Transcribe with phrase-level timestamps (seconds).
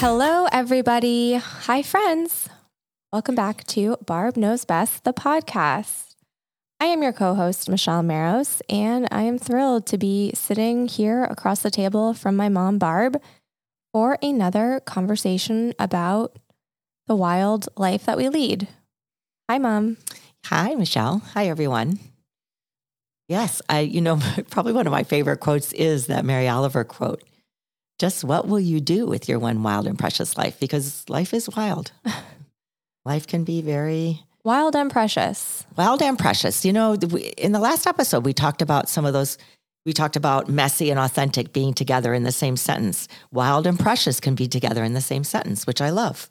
[0.00, 1.34] Hello, everybody.
[1.34, 2.48] Hi, friends.
[3.12, 6.14] Welcome back to Barb Knows Best, the podcast.
[6.78, 11.24] I am your co host, Michelle Maros, and I am thrilled to be sitting here
[11.24, 13.20] across the table from my mom, Barb,
[13.92, 16.38] for another conversation about
[17.08, 18.68] the wild life that we lead.
[19.50, 19.96] Hi, Mom.
[20.44, 21.22] Hi, Michelle.
[21.34, 21.98] Hi, everyone.
[23.26, 27.24] Yes, I, you know, probably one of my favorite quotes is that Mary Oliver quote
[27.98, 30.58] just what will you do with your one wild and precious life?
[30.60, 31.92] Because life is wild.
[33.04, 35.66] life can be very wild and precious.
[35.76, 36.64] Wild and precious.
[36.64, 39.36] You know, in the last episode, we talked about some of those.
[39.84, 43.08] We talked about messy and authentic being together in the same sentence.
[43.32, 46.28] Wild and precious can be together in the same sentence, which I love.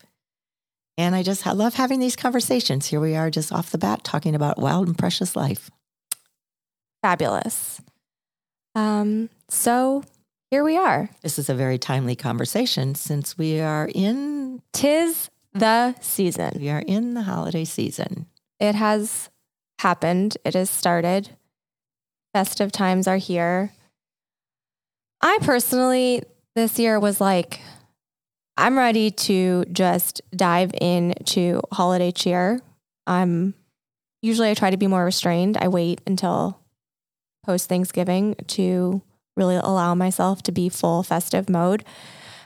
[0.97, 2.87] And I just I love having these conversations.
[2.87, 5.69] Here we are, just off the bat, talking about wild and precious life.
[7.01, 7.81] Fabulous.
[8.73, 10.03] Um, so
[10.49, 11.09] here we are.
[11.21, 16.51] This is a very timely conversation since we are in tis the season.
[16.59, 18.27] We are in the holiday season.
[18.59, 19.29] It has
[19.79, 20.37] happened.
[20.45, 21.35] It has started.
[22.33, 23.71] Festive times are here.
[25.21, 26.23] I personally
[26.55, 27.59] this year was like
[28.55, 32.59] I'm ready to just dive into holiday cheer.
[33.05, 33.53] I'm
[34.21, 35.57] usually I try to be more restrained.
[35.57, 36.59] I wait until
[37.45, 39.01] post Thanksgiving to
[39.37, 41.85] really allow myself to be full festive mode.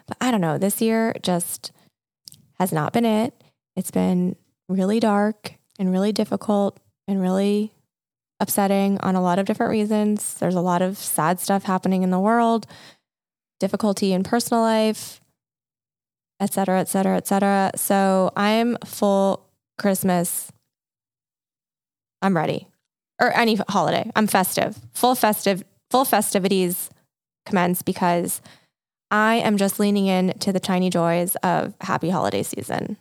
[0.07, 1.71] But I don't know, this year just
[2.59, 3.33] has not been it.
[3.75, 4.35] It's been
[4.69, 7.71] really dark and really difficult and really
[8.39, 10.35] upsetting on a lot of different reasons.
[10.35, 12.67] There's a lot of sad stuff happening in the world,
[13.59, 15.21] difficulty in personal life,
[16.39, 17.71] et cetera, et cetera, et cetera.
[17.75, 20.51] So I'm full Christmas.
[22.21, 22.67] I'm ready.
[23.19, 24.11] Or any holiday.
[24.15, 24.79] I'm festive.
[24.93, 26.89] Full festive full festivities
[27.45, 28.41] commence because
[29.11, 32.97] I am just leaning in to the tiny joys of happy holiday season.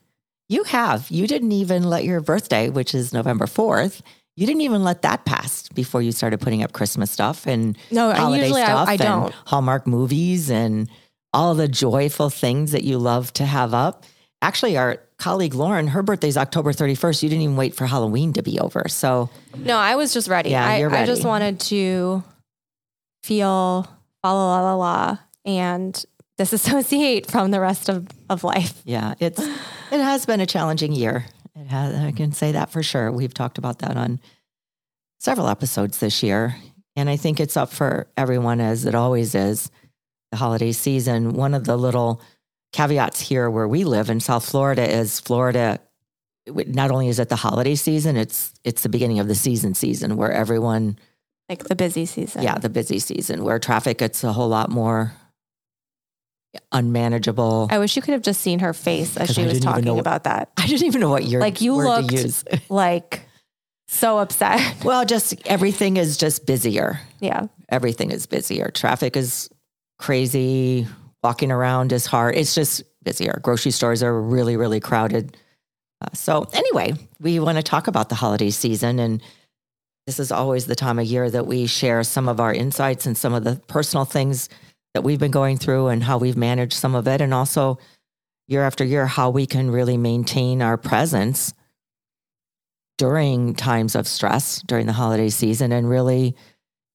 [0.49, 1.11] You have.
[1.11, 4.03] You didn't even let your birthday, which is November 4th,
[4.37, 8.11] you didn't even let that pass before you started putting up Christmas stuff and no,
[8.13, 9.35] holiday usually stuff I, I don't.
[9.45, 10.89] Hallmark movies and
[11.35, 14.05] all the joyful things that you love to have up.
[14.41, 17.23] Actually, our colleague Lauren, her birthday's October 31st.
[17.23, 18.85] You didn't even wait for Halloween to be over.
[18.89, 20.51] So, no, I was just ready.
[20.51, 21.03] Yeah, I, you're ready.
[21.03, 22.25] I just wanted to
[23.23, 23.89] feel
[24.25, 26.05] la la la la and
[26.39, 28.81] disassociate from the rest of, of life.
[28.85, 31.27] Yeah, it's it has been a challenging year.
[31.55, 33.11] It has I can say that for sure.
[33.11, 34.21] We've talked about that on
[35.19, 36.57] several episodes this year.
[36.97, 39.71] And I think it's up for everyone as it always is.
[40.33, 41.33] The holiday season.
[41.33, 42.23] One of the little
[42.73, 45.81] caveats here where we live in South Florida is Florida
[46.47, 50.17] not only is it the holiday season, it's it's the beginning of the season season
[50.17, 50.99] where everyone
[51.51, 52.43] like the busy season.
[52.43, 55.13] Yeah, the busy season where traffic gets a whole lot more
[56.73, 57.69] unmanageable.
[57.71, 60.25] I wish you could have just seen her face as she was talking what, about
[60.25, 60.51] that.
[60.57, 63.23] I didn't even know what you're like you looked like
[63.89, 64.85] so upset.
[64.85, 67.01] Well, just everything is just busier.
[67.19, 68.71] Yeah, everything is busier.
[68.71, 69.51] Traffic is
[69.99, 70.87] crazy.
[71.23, 72.37] Walking around is hard.
[72.37, 73.41] It's just busier.
[73.43, 75.37] Grocery stores are really, really crowded.
[76.01, 79.23] Uh, so anyway, we want to talk about the holiday season and
[80.11, 83.17] this is always the time of year that we share some of our insights and
[83.17, 84.49] some of the personal things
[84.93, 87.21] that we've been going through and how we've managed some of it.
[87.21, 87.79] And also,
[88.49, 91.55] year after year, how we can really maintain our presence
[92.99, 96.35] during times of stress during the holiday season and really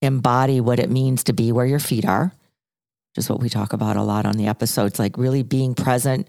[0.01, 3.71] embody what it means to be where your feet are, which is what we talk
[3.71, 6.27] about a lot on the episodes, like really being present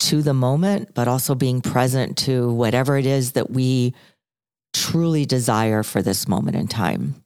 [0.00, 3.92] to the moment, but also being present to whatever it is that we
[4.72, 7.22] truly desire for this moment in time?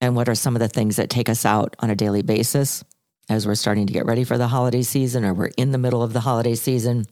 [0.00, 2.82] And what are some of the things that take us out on a daily basis
[3.28, 6.02] as we're starting to get ready for the holiday season or we're in the middle
[6.02, 7.06] of the holiday season?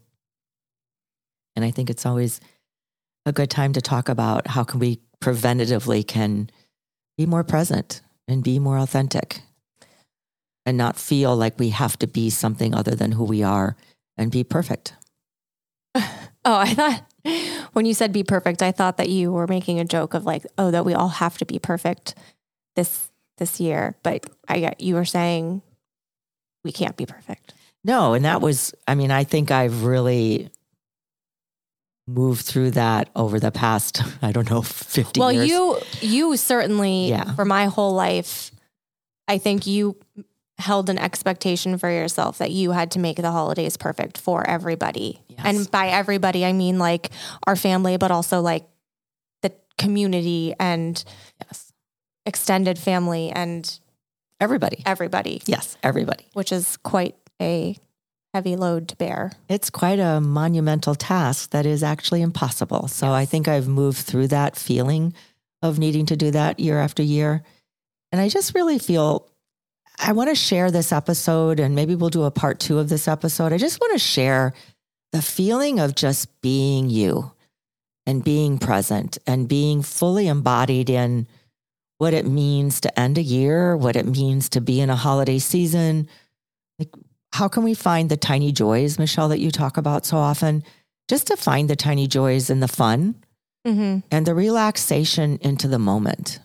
[1.54, 2.40] And I think it's always
[3.26, 6.50] a good time to talk about how can we preventatively can
[7.16, 9.42] be more present and be more authentic
[10.64, 13.76] and not feel like we have to be something other than who we are
[14.16, 14.94] and be perfect.
[16.44, 17.02] Oh, I thought
[17.72, 20.46] when you said be perfect, I thought that you were making a joke of like,
[20.56, 22.14] oh, that we all have to be perfect
[22.76, 23.96] this this year.
[24.02, 25.62] But I you were saying
[26.64, 27.54] we can't be perfect.
[27.84, 30.50] No, and that was I mean, I think I've really
[32.06, 35.48] moved through that over the past, I don't know, 50 well, years.
[35.48, 37.34] you you certainly yeah.
[37.34, 38.50] for my whole life,
[39.28, 39.96] I think you
[40.58, 45.20] held an expectation for yourself that you had to make the holidays perfect for everybody.
[45.28, 45.40] Yes.
[45.44, 47.10] And by everybody, I mean like
[47.46, 48.66] our family, but also like
[49.42, 51.02] the community and
[51.40, 51.72] yes.
[52.26, 53.78] extended family and
[54.40, 54.82] everybody.
[54.84, 55.42] Everybody.
[55.46, 56.26] Yes, everybody.
[56.32, 57.76] Which is quite a
[58.34, 59.32] heavy load to bear.
[59.48, 62.88] It's quite a monumental task that is actually impossible.
[62.88, 65.14] So I think I've moved through that feeling
[65.62, 67.42] of needing to do that year after year.
[68.12, 69.28] And I just really feel
[70.00, 73.08] I want to share this episode, and maybe we'll do a part two of this
[73.08, 73.52] episode.
[73.52, 74.52] I just want to share
[75.12, 77.32] the feeling of just being you
[78.06, 81.26] and being present and being fully embodied in
[81.98, 85.38] what it means to end a year, what it means to be in a holiday
[85.38, 86.08] season.
[86.78, 86.94] Like,
[87.32, 90.62] how can we find the tiny joys, Michelle, that you talk about so often?
[91.08, 93.16] Just to find the tiny joys and the fun
[93.66, 93.98] mm-hmm.
[94.10, 96.38] and the relaxation into the moment.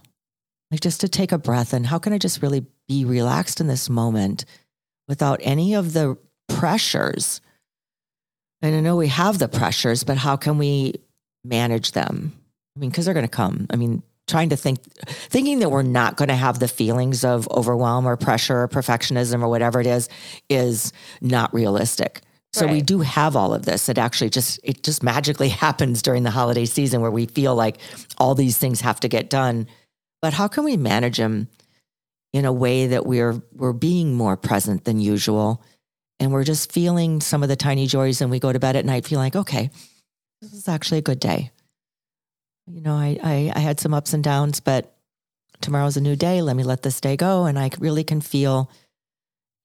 [0.71, 3.67] Like, just to take a breath and how can I just really be relaxed in
[3.67, 4.45] this moment
[5.07, 7.41] without any of the pressures?
[8.61, 10.95] And I know we have the pressures, but how can we
[11.43, 12.33] manage them?
[12.75, 13.67] I mean, because they're going to come.
[13.69, 17.47] I mean, trying to think thinking that we're not going to have the feelings of
[17.51, 20.07] overwhelm or pressure or perfectionism or whatever it is
[20.49, 22.21] is not realistic
[22.53, 22.73] so right.
[22.73, 26.31] we do have all of this it actually just it just magically happens during the
[26.31, 27.77] holiday season where we feel like
[28.17, 29.67] all these things have to get done
[30.21, 31.47] but how can we manage them
[32.33, 35.63] in a way that we're we're being more present than usual
[36.19, 38.85] and we're just feeling some of the tiny joys and we go to bed at
[38.85, 39.69] night feeling like okay
[40.41, 41.51] this is actually a good day
[42.67, 44.95] you know, I, I, I had some ups and downs, but
[45.61, 46.41] tomorrow's a new day.
[46.41, 47.45] Let me let this day go.
[47.45, 48.69] And I really can feel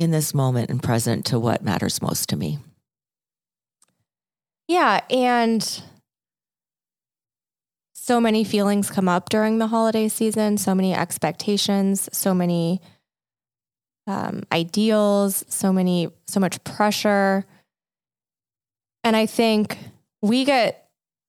[0.01, 2.59] in this moment and present to what matters most to me.
[4.67, 5.01] Yeah.
[5.11, 5.83] And
[8.09, 12.81] so many feelings come up during the holiday season, so many expectations, so many
[14.07, 17.45] um, ideals, so many, so much pressure.
[19.05, 19.77] And I think
[20.23, 20.89] we get,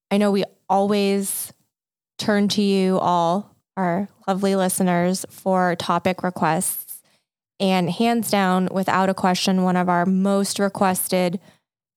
[0.10, 1.52] I know we always
[2.18, 7.02] turn to you all, our lovely listeners, for topic requests.
[7.60, 11.42] And hands down, without a question, one of our most requested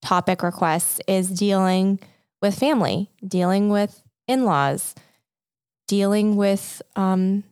[0.02, 2.00] topic requests is dealing
[2.40, 4.01] with family, dealing with
[4.32, 4.94] in laws,
[5.86, 7.44] dealing with um,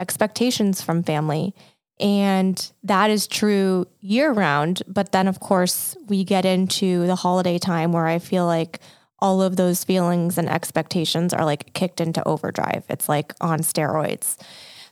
[0.00, 1.54] expectations from family.
[2.00, 4.82] And that is true year round.
[4.86, 8.80] But then, of course, we get into the holiday time where I feel like
[9.20, 12.84] all of those feelings and expectations are like kicked into overdrive.
[12.90, 14.36] It's like on steroids.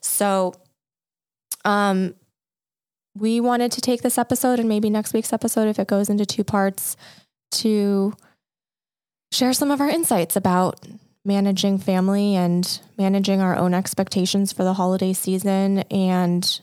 [0.01, 0.55] So,
[1.65, 2.15] um,
[3.15, 6.25] we wanted to take this episode and maybe next week's episode, if it goes into
[6.25, 6.97] two parts,
[7.51, 8.15] to
[9.33, 10.81] share some of our insights about
[11.25, 16.61] managing family and managing our own expectations for the holiday season and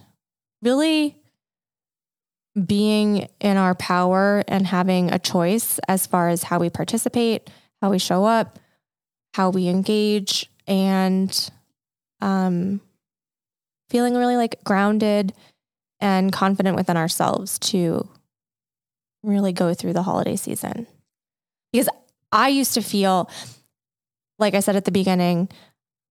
[0.61, 1.15] really
[2.65, 7.50] being in our power and having a choice as far as how we participate,
[7.81, 8.59] how we show up,
[9.33, 11.50] how we engage, and
[12.21, 12.81] um,
[13.89, 15.33] feeling really like grounded
[16.01, 18.07] and confident within ourselves to
[19.23, 20.88] really go through the holiday season.
[21.71, 21.89] Because
[22.31, 23.29] I used to feel,
[24.39, 25.50] like I said at the beginning,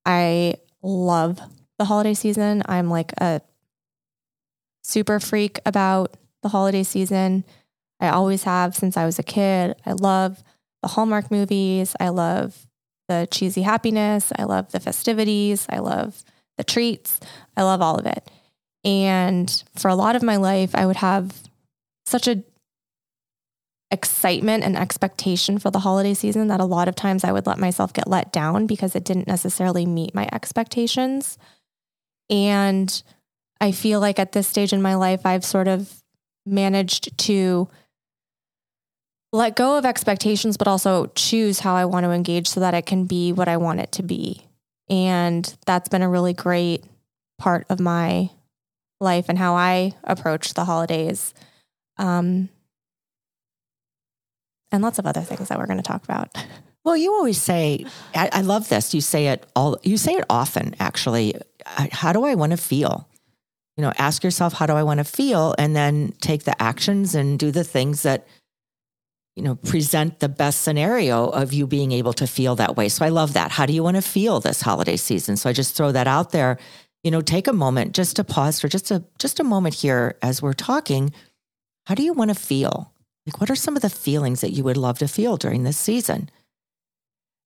[0.04, 1.40] I love
[1.78, 2.62] the holiday season.
[2.66, 3.40] I'm like a
[4.82, 7.44] super freak about the holiday season.
[8.00, 9.74] I always have since I was a kid.
[9.84, 10.42] I love
[10.82, 11.96] the Hallmark movies.
[11.98, 12.66] I love
[13.08, 14.32] the cheesy happiness.
[14.38, 15.66] I love the festivities.
[15.68, 16.22] I love
[16.56, 17.18] the treats.
[17.56, 18.30] I love all of it.
[18.84, 21.32] And for a lot of my life, I would have
[22.06, 22.42] such a
[23.90, 27.58] excitement and expectation for the holiday season that a lot of times I would let
[27.58, 31.38] myself get let down because it didn't necessarily meet my expectations.
[32.28, 33.02] And
[33.60, 36.02] I feel like at this stage in my life, I've sort of
[36.44, 37.68] managed to
[39.32, 42.86] let go of expectations, but also choose how I want to engage so that it
[42.86, 44.46] can be what I want it to be.
[44.88, 46.84] And that's been a really great
[47.38, 48.30] part of my
[49.00, 51.34] life and how I approach the holidays.
[51.98, 52.48] Um,
[54.70, 56.36] and lots of other things that we're going to talk about.
[56.84, 57.84] Well, you always say,
[58.14, 58.94] I, I, love this.
[58.94, 61.34] You say it all, you say it often, actually.
[61.66, 63.08] How do I want to feel?
[63.76, 65.54] You know, ask yourself, how do I want to feel?
[65.58, 68.26] And then take the actions and do the things that
[69.38, 72.88] you know, present the best scenario of you being able to feel that way.
[72.88, 73.52] So I love that.
[73.52, 75.36] How do you want to feel this holiday season?
[75.36, 76.58] So I just throw that out there.
[77.04, 80.18] You know, take a moment just to pause for just a just a moment here
[80.22, 81.12] as we're talking.
[81.86, 82.92] How do you want to feel?
[83.28, 85.76] Like what are some of the feelings that you would love to feel during this
[85.76, 86.30] season?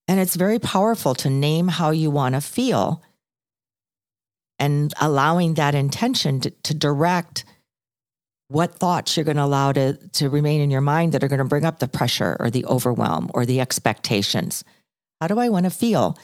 [0.07, 3.03] And it's very powerful to name how you want to feel
[4.61, 7.45] and allowing that intention to, to direct
[8.47, 11.41] what thoughts you're going to allow to, to remain in your mind that are going
[11.41, 14.63] to bring up the pressure or the overwhelm or the expectations.
[15.21, 16.17] How do I want to feel?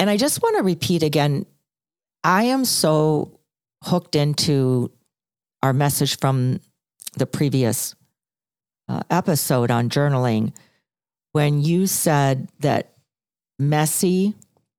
[0.00, 1.46] And I just want to repeat again
[2.24, 3.40] I am so
[3.84, 4.92] hooked into
[5.62, 6.60] our message from
[7.14, 7.94] the previous
[8.88, 10.52] uh, episode on journaling
[11.32, 12.92] when you said that
[13.58, 14.34] messy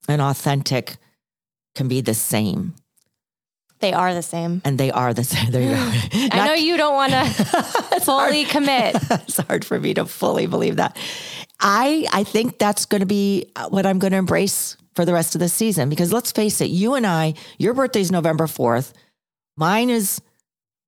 [0.07, 0.97] and authentic
[1.75, 2.75] can be the same.
[3.79, 4.61] They are the same.
[4.63, 5.51] And they are the same.
[5.51, 6.27] There you go.
[6.31, 8.95] I know you don't want to fully commit.
[9.11, 10.97] it's hard for me to fully believe that.
[11.59, 15.35] I I think that's going to be what I'm going to embrace for the rest
[15.35, 18.93] of the season because let's face it, you and I, your birthday's November 4th.
[19.57, 20.21] Mine is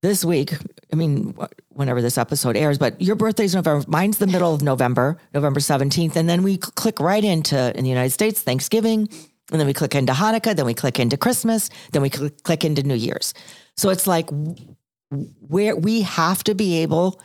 [0.01, 0.53] this week.
[0.93, 1.35] I mean,
[1.75, 3.85] whenever this episode airs, but your birthday's November.
[3.89, 6.15] Mine's the middle of November, November 17th.
[6.15, 9.09] And then we click right into, in the United States, Thanksgiving.
[9.51, 10.55] And then we click into Hanukkah.
[10.55, 11.69] Then we click into Christmas.
[11.91, 13.33] Then we cl- click into New Year's.
[13.75, 14.29] So it's like
[15.41, 17.21] where we have to be able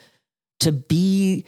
[0.60, 1.44] to be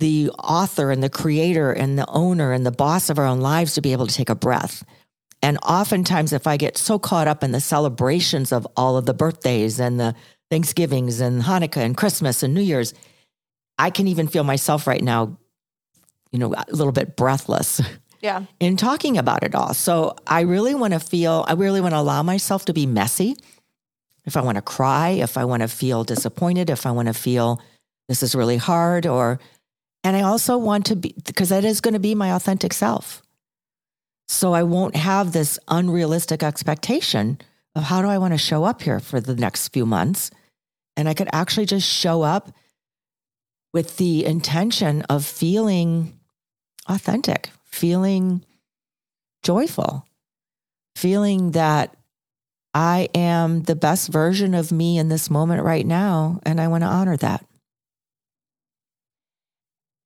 [0.00, 3.74] the author and the creator and the owner and the boss of our own lives
[3.74, 4.84] to be able to take a breath.
[5.40, 9.14] And oftentimes, if I get so caught up in the celebrations of all of the
[9.14, 10.14] birthdays and the
[10.54, 12.94] Thanksgivings and Hanukkah and Christmas and New Year's,
[13.76, 15.36] I can even feel myself right now,
[16.30, 17.80] you know, a little bit breathless.
[18.20, 18.44] Yeah.
[18.60, 19.74] In talking about it all.
[19.74, 23.36] So I really want to feel, I really want to allow myself to be messy.
[24.26, 27.14] If I want to cry, if I want to feel disappointed, if I want to
[27.14, 27.60] feel
[28.06, 29.40] this is really hard, or,
[30.04, 33.22] and I also want to be, because that is going to be my authentic self.
[34.28, 37.38] So I won't have this unrealistic expectation
[37.74, 40.30] of how do I want to show up here for the next few months.
[40.96, 42.50] And I could actually just show up
[43.72, 46.18] with the intention of feeling
[46.88, 48.44] authentic, feeling
[49.42, 50.06] joyful,
[50.94, 51.96] feeling that
[52.72, 56.40] I am the best version of me in this moment right now.
[56.44, 57.44] And I want to honor that.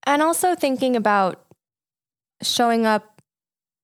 [0.06, 1.44] And also thinking about
[2.42, 3.20] showing up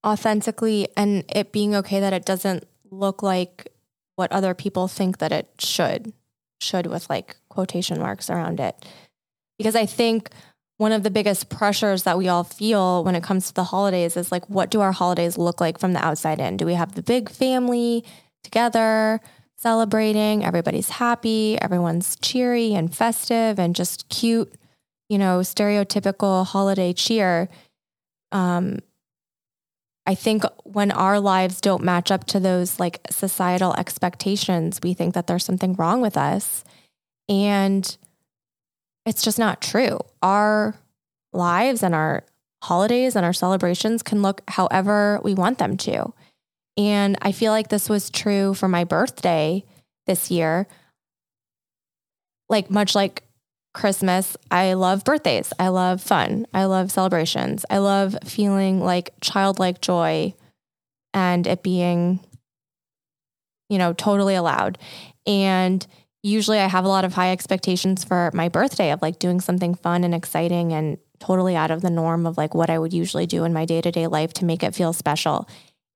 [0.06, 3.68] authentically and it being okay that it doesn't look like
[4.16, 6.12] what other people think that it should,
[6.64, 8.74] should with like quotation marks around it.
[9.58, 10.30] Because I think
[10.76, 14.16] one of the biggest pressures that we all feel when it comes to the holidays
[14.16, 16.56] is like, what do our holidays look like from the outside in?
[16.56, 18.04] Do we have the big family
[18.42, 19.20] together
[19.56, 20.44] celebrating?
[20.44, 24.52] Everybody's happy, everyone's cheery and festive and just cute,
[25.08, 27.48] you know, stereotypical holiday cheer.
[28.32, 28.80] Um,
[30.06, 35.14] I think when our lives don't match up to those like societal expectations, we think
[35.14, 36.62] that there's something wrong with us.
[37.28, 37.96] And
[39.06, 39.98] it's just not true.
[40.20, 40.74] Our
[41.32, 42.24] lives and our
[42.62, 46.12] holidays and our celebrations can look however we want them to.
[46.76, 49.64] And I feel like this was true for my birthday
[50.06, 50.66] this year.
[52.48, 53.22] Like, much like
[53.74, 55.52] Christmas, I love birthdays.
[55.58, 56.46] I love fun.
[56.54, 57.66] I love celebrations.
[57.68, 60.32] I love feeling like childlike joy
[61.12, 62.20] and it being,
[63.68, 64.78] you know, totally allowed.
[65.26, 65.84] And
[66.22, 69.74] usually I have a lot of high expectations for my birthday of like doing something
[69.74, 73.26] fun and exciting and totally out of the norm of like what I would usually
[73.26, 75.48] do in my day to day life to make it feel special.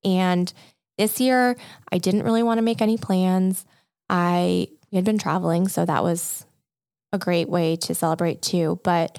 [0.05, 0.53] And
[0.97, 1.57] this year,
[1.93, 3.65] I didn't really want to make any plans.
[4.11, 6.45] I had been traveling, so that was
[7.13, 8.81] a great way to celebrate too.
[8.83, 9.19] But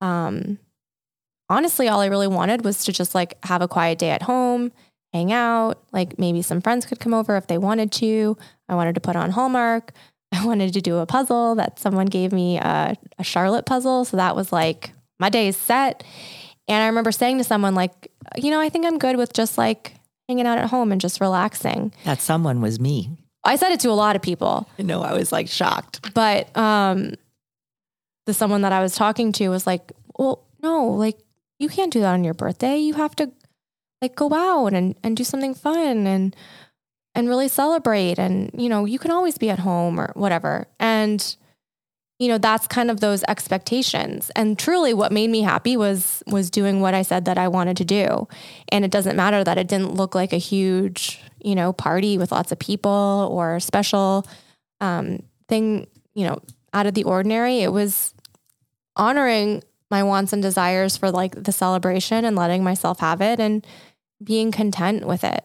[0.00, 0.58] um,
[1.48, 4.72] honestly, all I really wanted was to just like have a quiet day at home,
[5.12, 5.82] hang out.
[5.92, 8.36] Like maybe some friends could come over if they wanted to.
[8.68, 9.92] I wanted to put on Hallmark.
[10.32, 14.04] I wanted to do a puzzle that someone gave me a, a Charlotte puzzle.
[14.04, 16.02] So that was like my day is set.
[16.66, 19.58] And I remember saying to someone, like, you know, I think I'm good with just
[19.58, 19.94] like
[20.28, 21.92] hanging out at home and just relaxing.
[22.04, 23.10] That someone was me.
[23.44, 24.66] I said it to a lot of people.
[24.78, 26.14] I know I was like shocked.
[26.14, 27.14] But um,
[28.26, 31.18] the someone that I was talking to was like, well, no, like
[31.58, 32.78] you can't do that on your birthday.
[32.78, 33.30] You have to
[34.00, 36.36] like go out and, and do something fun and
[37.14, 38.18] and really celebrate.
[38.18, 40.66] And, you know, you can always be at home or whatever.
[40.80, 41.36] And,
[42.18, 44.30] you know, that's kind of those expectations.
[44.34, 47.76] And truly what made me happy was was doing what I said that I wanted
[47.78, 48.28] to do.
[48.70, 52.32] And it doesn't matter that it didn't look like a huge, you know, party with
[52.32, 54.26] lots of people or special
[54.80, 56.40] um, thing, you know,
[56.72, 57.60] out of the ordinary.
[57.60, 58.13] It was
[58.96, 63.66] honoring my wants and desires for like the celebration and letting myself have it and
[64.22, 65.44] being content with it.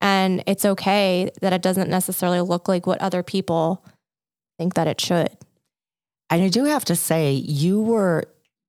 [0.00, 3.84] And it's okay that it doesn't necessarily look like what other people
[4.58, 5.30] think that it should.
[6.28, 8.24] And I do have to say, you were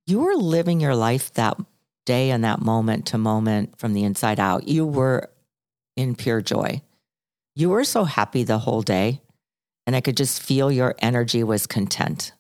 [0.05, 1.57] you were living your life that
[2.05, 4.67] day and that moment to moment from the inside out.
[4.67, 5.29] You were
[5.95, 6.81] in pure joy.
[7.55, 9.21] You were so happy the whole day.
[9.85, 12.33] And I could just feel your energy was content.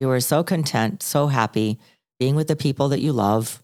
[0.00, 1.78] You were so content, so happy
[2.18, 3.62] being with the people that you love.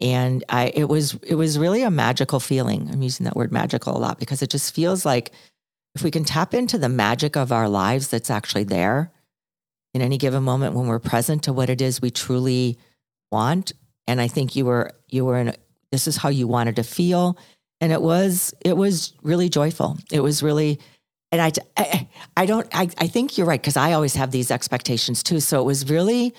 [0.00, 2.88] And I it was it was really a magical feeling.
[2.90, 5.32] I'm using that word magical a lot because it just feels like
[5.94, 9.12] if we can tap into the magic of our lives that's actually there,
[9.94, 12.78] in any given moment when we're present to what it is we truly
[13.30, 13.72] want.
[14.06, 15.54] And I think you were you were in
[15.92, 17.38] this is how you wanted to feel.
[17.80, 19.96] And it was it was really joyful.
[20.10, 20.80] It was really
[21.34, 24.52] and I, I, I don't, I, I think you're right because I always have these
[24.52, 25.40] expectations too.
[25.40, 26.32] So it was really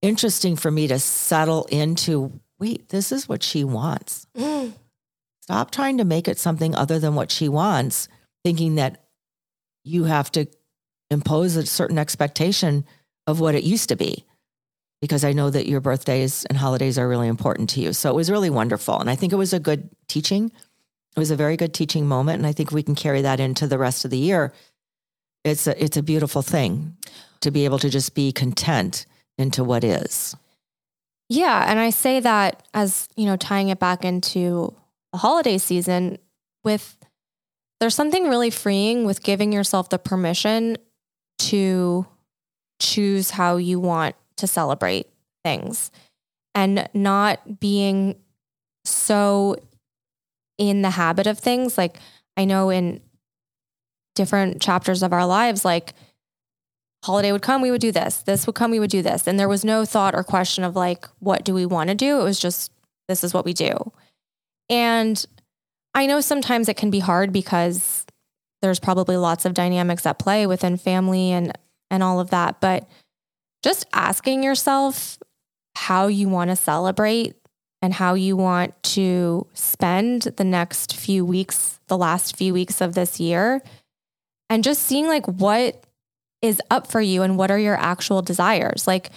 [0.00, 4.26] interesting for me to settle into wait, this is what she wants.
[4.34, 4.72] Mm.
[5.42, 8.08] Stop trying to make it something other than what she wants,
[8.42, 9.04] thinking that
[9.84, 10.46] you have to
[11.10, 12.86] impose a certain expectation
[13.26, 14.24] of what it used to be.
[15.02, 17.92] Because I know that your birthdays and holidays are really important to you.
[17.92, 18.98] So it was really wonderful.
[18.98, 20.50] And I think it was a good teaching
[21.16, 22.38] it was a very good teaching moment.
[22.38, 24.52] And I think we can carry that into the rest of the year.
[25.44, 26.96] It's a, it's a beautiful thing
[27.40, 29.06] to be able to just be content
[29.38, 30.36] into what is.
[31.28, 31.64] Yeah.
[31.68, 34.74] And I say that as, you know, tying it back into
[35.12, 36.18] the holiday season
[36.64, 36.96] with
[37.80, 40.76] there's something really freeing with giving yourself the permission
[41.38, 42.06] to
[42.78, 45.08] choose how you want to celebrate
[45.44, 45.90] things
[46.54, 48.16] and not being
[48.84, 49.56] so
[50.58, 51.76] in the habit of things.
[51.76, 51.98] Like
[52.36, 53.00] I know in
[54.14, 55.94] different chapters of our lives, like
[57.04, 58.18] holiday would come, we would do this.
[58.18, 59.26] This would come, we would do this.
[59.26, 62.20] And there was no thought or question of like, what do we want to do?
[62.20, 62.72] It was just,
[63.08, 63.92] this is what we do.
[64.68, 65.24] And
[65.94, 68.04] I know sometimes it can be hard because
[68.62, 71.56] there's probably lots of dynamics at play within family and
[71.88, 72.88] and all of that, but
[73.62, 75.18] just asking yourself
[75.76, 77.36] how you want to celebrate
[77.86, 82.96] and how you want to spend the next few weeks, the last few weeks of
[82.96, 83.62] this year,
[84.50, 85.84] and just seeing like what
[86.42, 88.88] is up for you and what are your actual desires.
[88.88, 89.10] Like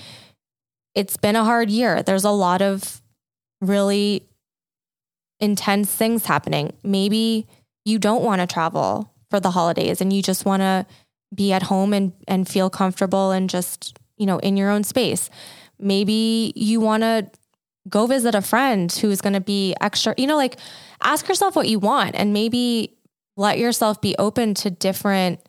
[0.93, 2.03] it's been a hard year.
[2.03, 3.01] There's a lot of
[3.59, 4.21] really
[5.39, 6.73] intense things happening.
[6.83, 7.47] Maybe
[7.85, 10.85] you don't want to travel for the holidays and you just want to
[11.33, 15.31] be at home and and feel comfortable and just, you know, in your own space.
[15.79, 17.31] Maybe you want to
[17.89, 20.57] go visit a friend who's going to be extra, you know, like
[21.01, 22.97] ask yourself what you want and maybe
[23.37, 25.39] let yourself be open to different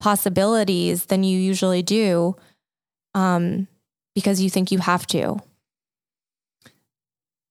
[0.00, 2.36] possibilities than you usually do
[3.14, 3.66] um,
[4.14, 5.38] because you think you have to.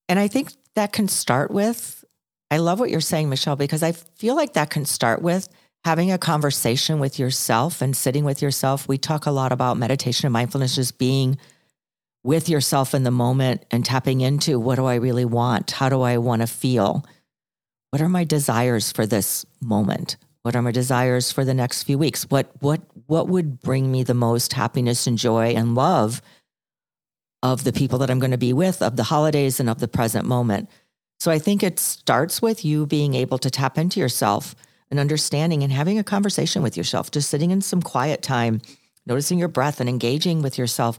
[0.10, 2.04] And I think that can start with,
[2.50, 5.48] I love what you're saying, Michelle, because I feel like that can start with
[5.86, 8.88] having a conversation with yourself and sitting with yourself.
[8.88, 11.38] We talk a lot about meditation and mindfulness just being
[12.24, 15.72] with yourself in the moment and tapping into what do I really want?
[15.72, 17.06] How do I want to feel?
[17.90, 20.18] What are my desires for this moment?
[20.44, 22.24] What are my desires for the next few weeks?
[22.30, 26.22] What what what would bring me the most happiness and joy and love
[27.44, 29.88] of the people that I'm going to be with, of the holidays and of the
[29.88, 30.70] present moment?
[31.20, 34.56] So I think it starts with you being able to tap into yourself
[34.90, 38.62] and understanding and having a conversation with yourself, just sitting in some quiet time,
[39.06, 40.98] noticing your breath and engaging with yourself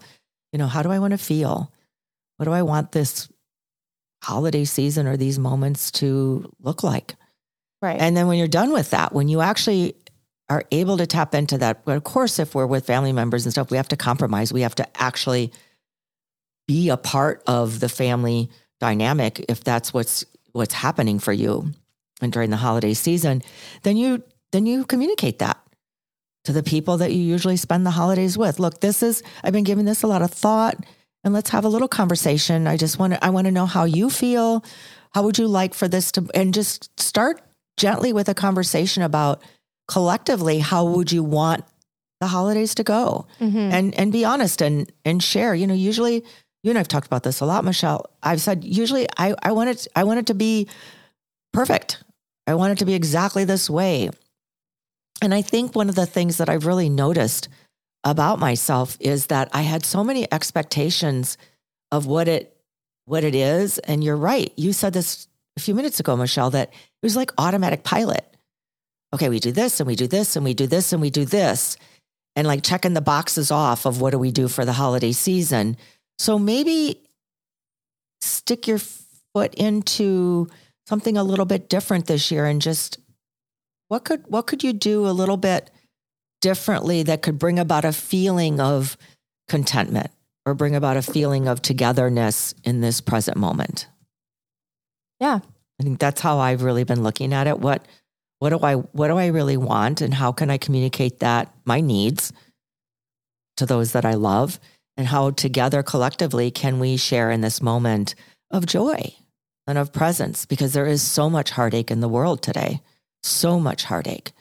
[0.52, 1.72] you know, how do I want to feel?
[2.36, 3.28] What do I want this
[4.22, 7.16] holiday season or these moments to look like?
[7.80, 8.00] Right.
[8.00, 9.96] And then when you're done with that, when you actually
[10.48, 13.52] are able to tap into that, but of course, if we're with family members and
[13.52, 14.52] stuff, we have to compromise.
[14.52, 15.52] We have to actually
[16.68, 21.72] be a part of the family dynamic if that's what's what's happening for you
[22.20, 23.40] and during the holiday season
[23.84, 25.61] then you then you communicate that
[26.44, 28.58] to the people that you usually spend the holidays with.
[28.58, 30.76] Look, this is, I've been giving this a lot of thought
[31.24, 32.66] and let's have a little conversation.
[32.66, 34.64] I just want to, I want to know how you feel.
[35.14, 37.40] How would you like for this to, and just start
[37.76, 39.42] gently with a conversation about
[39.86, 41.64] collectively, how would you want
[42.20, 43.26] the holidays to go?
[43.40, 43.58] Mm-hmm.
[43.58, 46.24] And, and be honest and, and share, you know, usually
[46.62, 48.06] you and I've talked about this a lot, Michelle.
[48.22, 50.68] I've said, usually I, I want it, I want it to be
[51.52, 52.02] perfect.
[52.46, 54.10] I want it to be exactly this way.
[55.22, 57.48] And I think one of the things that I've really noticed
[58.02, 61.38] about myself is that I had so many expectations
[61.92, 62.48] of what it
[63.04, 64.52] what it is and you're right.
[64.56, 68.24] You said this a few minutes ago, Michelle, that it was like automatic pilot.
[69.12, 71.24] Okay, we do this and we do this and we do this and we do
[71.24, 71.76] this
[72.34, 75.76] and like checking the boxes off of what do we do for the holiday season.
[76.18, 77.00] So maybe
[78.20, 78.78] stick your
[79.34, 80.48] foot into
[80.86, 82.98] something a little bit different this year and just
[83.92, 85.70] what could what could you do a little bit
[86.40, 88.96] differently that could bring about a feeling of
[89.48, 90.10] contentment
[90.46, 93.86] or bring about a feeling of togetherness in this present moment?
[95.20, 95.40] Yeah.
[95.78, 97.58] I think that's how I've really been looking at it.
[97.58, 97.86] What
[98.38, 101.82] what do I what do I really want and how can I communicate that my
[101.82, 102.32] needs
[103.58, 104.58] to those that I love
[104.96, 108.14] and how together collectively can we share in this moment
[108.50, 109.12] of joy
[109.66, 112.80] and of presence because there is so much heartache in the world today
[113.22, 114.32] so much heartache.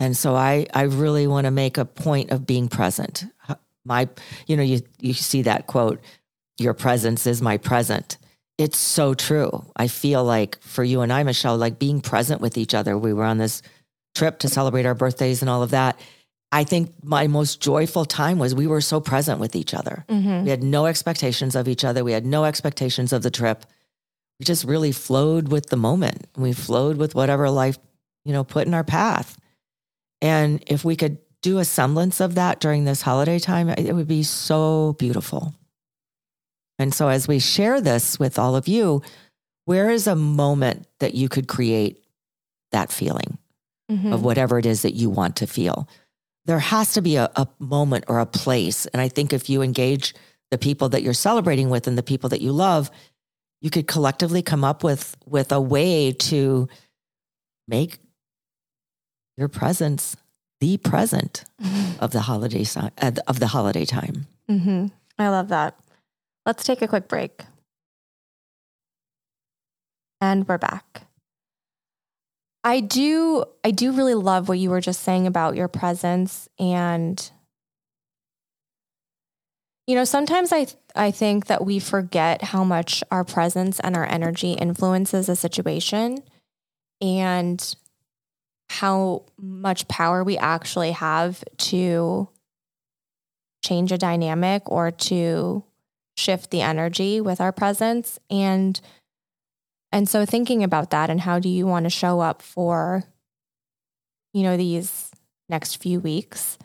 [0.00, 3.24] And so I, I really want to make a point of being present.
[3.84, 4.08] My,
[4.46, 6.00] you know, you you see that quote,
[6.58, 8.18] "Your presence is my present."
[8.58, 9.64] It's so true.
[9.76, 12.98] I feel like for you and I, Michelle, like being present with each other.
[12.98, 13.62] We were on this
[14.14, 15.98] trip to celebrate our birthdays and all of that.
[16.50, 20.04] I think my most joyful time was we were so present with each other.
[20.08, 20.44] Mm-hmm.
[20.44, 22.02] We had no expectations of each other.
[22.02, 23.64] We had no expectations of the trip.
[24.40, 26.26] We just really flowed with the moment.
[26.36, 27.78] We flowed with whatever life,
[28.28, 29.38] you know, put in our path.
[30.20, 34.06] And if we could do a semblance of that during this holiday time, it would
[34.06, 35.54] be so beautiful.
[36.78, 39.00] And so as we share this with all of you,
[39.64, 42.04] where is a moment that you could create
[42.70, 43.38] that feeling
[43.90, 44.12] Mhm.
[44.12, 45.88] of whatever it is that you want to feel?
[46.44, 48.84] There has to be a, a moment or a place.
[48.86, 50.14] And I think if you engage
[50.50, 52.90] the people that you're celebrating with and the people that you love,
[53.62, 56.68] you could collectively come up with with a way to
[57.66, 57.98] make
[59.38, 60.16] your presence
[60.60, 61.44] the present
[62.00, 64.26] of the holiday uh, of the holiday time.
[64.48, 64.86] hmm
[65.18, 65.76] I love that.
[66.46, 67.42] Let's take a quick break.
[70.20, 71.02] And we're back.
[72.64, 77.30] I do I do really love what you were just saying about your presence and
[79.86, 84.04] you know, sometimes I I think that we forget how much our presence and our
[84.04, 86.22] energy influences a situation
[87.00, 87.74] and
[88.70, 92.28] how much power we actually have to
[93.64, 95.64] change a dynamic or to
[96.16, 98.18] shift the energy with our presence.
[98.30, 98.80] And
[99.90, 103.04] and so thinking about that and how do you want to show up for
[104.34, 105.10] you know these
[105.48, 106.58] next few weeks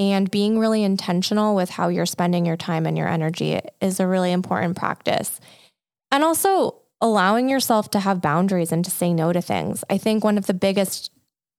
[0.00, 4.06] and being really intentional with how you're spending your time and your energy is a
[4.06, 5.40] really important practice.
[6.10, 10.22] And also allowing yourself to have boundaries and to say no to things i think
[10.22, 11.10] one of the biggest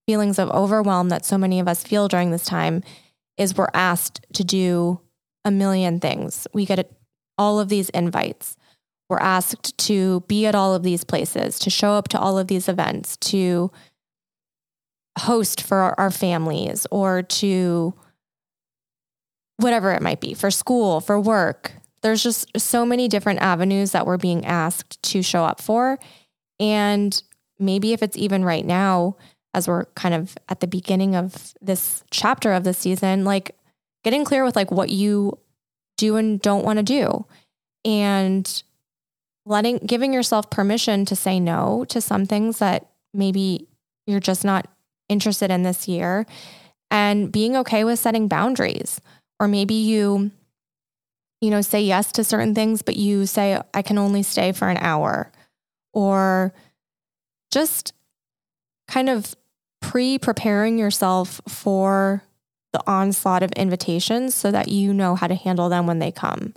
[0.08, 2.84] feelings of overwhelm that so many of us feel during this time
[3.38, 5.00] is we're asked to do
[5.46, 6.48] a million things.
[6.54, 6.92] We get
[7.38, 8.56] all of these invites.
[9.10, 12.48] We're asked to be at all of these places, to show up to all of
[12.48, 13.72] these events, to
[15.20, 17.94] host for our, families or to
[19.58, 21.74] whatever it might be for school, for work.
[22.02, 26.00] There's just so many different avenues that we're being asked to show up for.
[26.60, 27.22] And
[27.60, 29.18] maybe if it's even right now,
[29.54, 33.56] as we're kind of at the beginning of this chapter of the season, like
[34.04, 35.38] getting clear with like what you
[35.98, 37.26] do and don't want to do.
[37.84, 38.64] And
[39.46, 43.68] letting giving yourself permission to say no to some things that maybe
[44.06, 44.68] you're just not
[45.10, 46.26] interested in this year.
[46.90, 49.02] And being okay with setting boundaries.
[49.40, 50.32] Or maybe you
[51.42, 54.70] you know say yes to certain things but you say I can only stay for
[54.70, 55.32] an hour
[55.94, 56.54] or
[57.52, 57.94] just
[58.88, 59.36] kind of
[59.82, 62.24] pre preparing yourself for
[62.74, 66.54] the onslaught of invitations so that you know how to handle them when they come.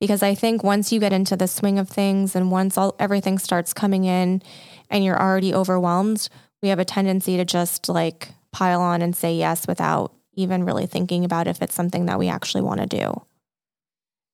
[0.00, 3.38] Because I think once you get into the swing of things and once all, everything
[3.38, 4.42] starts coming in
[4.90, 6.28] and you're already overwhelmed,
[6.60, 10.86] we have a tendency to just like pile on and say yes without even really
[10.86, 13.22] thinking about if it's something that we actually want to do.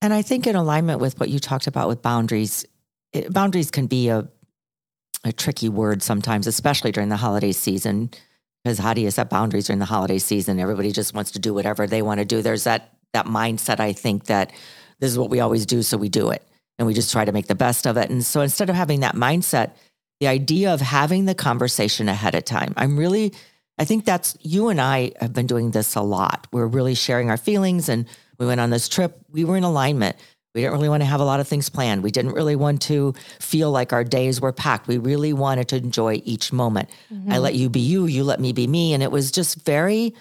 [0.00, 2.64] And I think in alignment with what you talked about with boundaries,
[3.12, 4.28] it, boundaries can be a
[5.24, 8.10] a tricky word sometimes, especially during the holiday season.
[8.62, 10.60] Because how do you set boundaries during the holiday season?
[10.60, 12.42] Everybody just wants to do whatever they want to do.
[12.42, 13.80] There's that that mindset.
[13.80, 14.52] I think that
[15.00, 16.42] this is what we always do, so we do it,
[16.78, 18.10] and we just try to make the best of it.
[18.10, 19.72] And so instead of having that mindset,
[20.20, 23.32] the idea of having the conversation ahead of time, I'm really,
[23.78, 26.46] I think that's you and I have been doing this a lot.
[26.52, 28.06] We're really sharing our feelings, and
[28.38, 29.18] we went on this trip.
[29.30, 30.16] We were in alignment.
[30.54, 32.02] We didn't really want to have a lot of things planned.
[32.02, 34.88] We didn't really want to feel like our days were packed.
[34.88, 36.88] We really wanted to enjoy each moment.
[37.10, 37.32] I mm-hmm.
[37.34, 38.94] let you be you, you let me be me.
[38.94, 40.14] And it was just very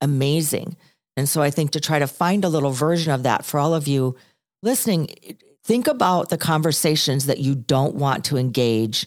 [0.00, 0.76] amazing.
[1.16, 3.74] And so I think to try to find a little version of that for all
[3.74, 4.16] of you
[4.62, 5.08] listening,
[5.64, 9.06] think about the conversations that you don't want to engage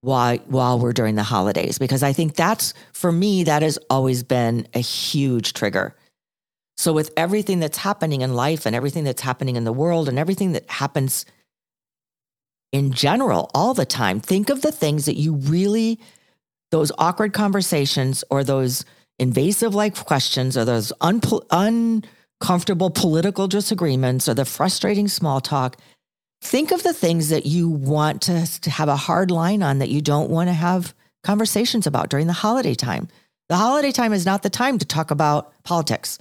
[0.00, 4.22] while while we're during the holidays because I think that's for me that has always
[4.22, 5.96] been a huge trigger.
[6.78, 10.18] So with everything that's happening in life and everything that's happening in the world and
[10.18, 11.26] everything that happens
[12.72, 16.00] in general all the time, think of the things that you really
[16.70, 18.84] those awkward conversations or those
[19.18, 25.76] invasive like questions or those unpo- uncomfortable political disagreements or the frustrating small talk
[26.42, 29.88] think of the things that you want to, to have a hard line on that
[29.88, 33.08] you don't want to have conversations about during the holiday time.
[33.48, 36.18] The holiday time is not the time to talk about politics,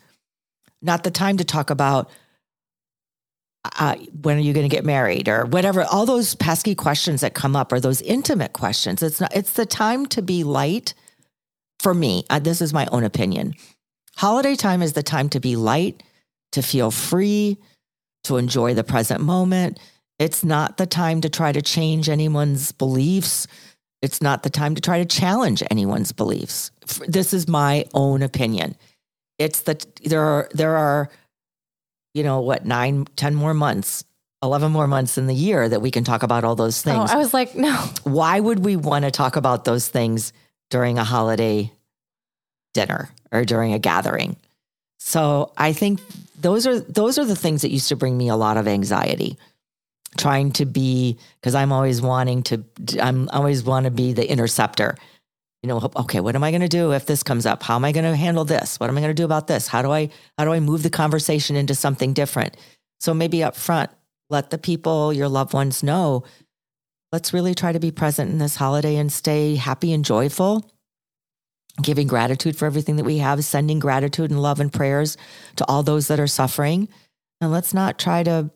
[0.81, 2.09] not the time to talk about
[3.79, 5.83] uh, when are you going to get married or whatever.
[5.83, 9.03] All those pesky questions that come up are those intimate questions.
[9.03, 9.35] It's not.
[9.35, 10.93] It's the time to be light.
[11.79, 13.53] For me, uh, this is my own opinion.
[14.15, 16.01] Holiday time is the time to be light,
[16.53, 17.57] to feel free,
[18.23, 19.79] to enjoy the present moment.
[20.17, 23.45] It's not the time to try to change anyone's beliefs.
[24.01, 26.71] It's not the time to try to challenge anyone's beliefs.
[27.07, 28.75] This is my own opinion.
[29.37, 31.09] It's that there are there are
[32.13, 34.03] you know what nine ten more months
[34.43, 36.95] 11 more months in the year that we can talk about all those things.
[36.95, 37.73] Oh, things I was like, no.
[38.03, 40.31] why would we want to talk about those things
[40.69, 41.71] during a holiday
[42.73, 44.35] dinner or during a gathering?
[44.99, 46.01] So I think
[46.39, 49.37] those are those are the things that used to bring me a lot of anxiety.
[50.17, 52.63] Trying to be because I'm always wanting to
[53.01, 54.97] I'm always want to be the interceptor.
[55.67, 57.61] You know, okay, what am I going to do if this comes up?
[57.61, 58.79] How am I going to handle this?
[58.79, 59.67] What am I going to do about this?
[59.67, 62.55] How do I how do I move the conversation into something different?
[63.01, 63.89] So maybe up front,
[64.29, 66.23] let the people, your loved ones know
[67.11, 70.69] let's really try to be present in this holiday and stay happy and joyful,
[71.81, 75.17] giving gratitude for everything that we have, sending gratitude and love and prayers
[75.55, 76.87] to all those that are suffering.
[77.41, 78.51] And let's not try to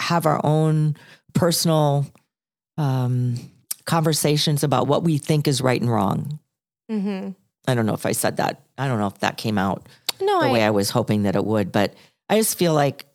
[0.00, 0.96] have our own
[1.34, 2.06] personal
[2.76, 3.36] um,
[3.86, 6.38] conversations about what we think is right and wrong.
[6.90, 7.30] Mm-hmm.
[7.68, 8.62] I don't know if I said that.
[8.78, 9.88] I don't know if that came out
[10.20, 11.94] No, the I, way I was hoping that it would, but
[12.28, 13.06] I just feel like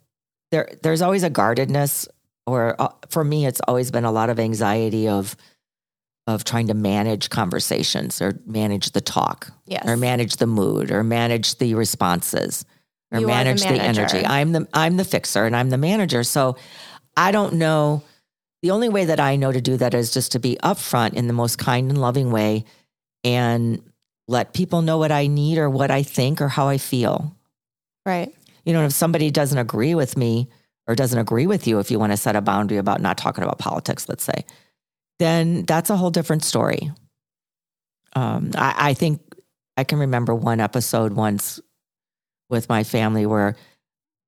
[0.51, 2.07] there there's always a guardedness
[2.45, 5.35] or uh, for me it's always been a lot of anxiety of
[6.27, 9.83] of trying to manage conversations or manage the talk yes.
[9.87, 12.65] or manage the mood or manage the responses
[13.11, 14.25] or You are the manage the, energy.
[14.25, 16.23] I'm the I'm the fixer and I'm the manager.
[16.23, 16.57] So
[17.17, 18.03] I don't know
[18.61, 21.27] the only way that I know to do that is just to be upfront in
[21.27, 22.65] the most kind and loving way
[23.23, 23.81] and
[24.27, 27.35] let people know what I need or what I think or how I feel.
[28.05, 28.33] right.
[28.65, 30.47] You know, if somebody doesn't agree with me
[30.87, 33.43] or doesn't agree with you, if you want to set a boundary about not talking
[33.43, 34.45] about politics, let's say,
[35.17, 36.91] then that's a whole different story.
[38.13, 39.21] Um, I, I think
[39.77, 41.59] I can remember one episode once
[42.49, 43.55] with my family where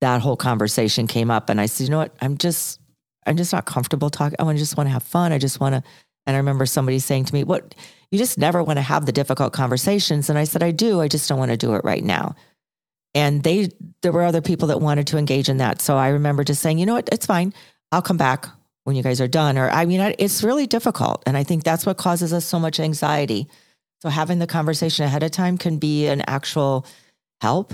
[0.02, 2.16] that whole conversation came up, and I said, "You know what?
[2.22, 2.80] I'm just,
[3.26, 4.36] I'm just not comfortable talking.
[4.40, 5.32] I just want to have fun.
[5.32, 5.84] I just want to."
[6.26, 7.76] And I remember somebody saying to me, "What?
[8.12, 11.02] You just never want to have the difficult conversations?" And I said, "I do.
[11.02, 12.36] I just don't want to do it right now."
[13.16, 13.70] And they,
[14.02, 15.82] there were other people that wanted to engage in that.
[15.82, 17.10] So I remember just saying, "You know what?
[17.12, 17.54] It's fine.
[17.92, 18.48] I'll come back
[18.86, 21.86] when you guys are done." Or I mean, it's really difficult, and I think that's
[21.86, 23.48] what causes us so much anxiety.
[24.02, 26.86] So having the conversation ahead of time can be an actual
[27.42, 27.74] help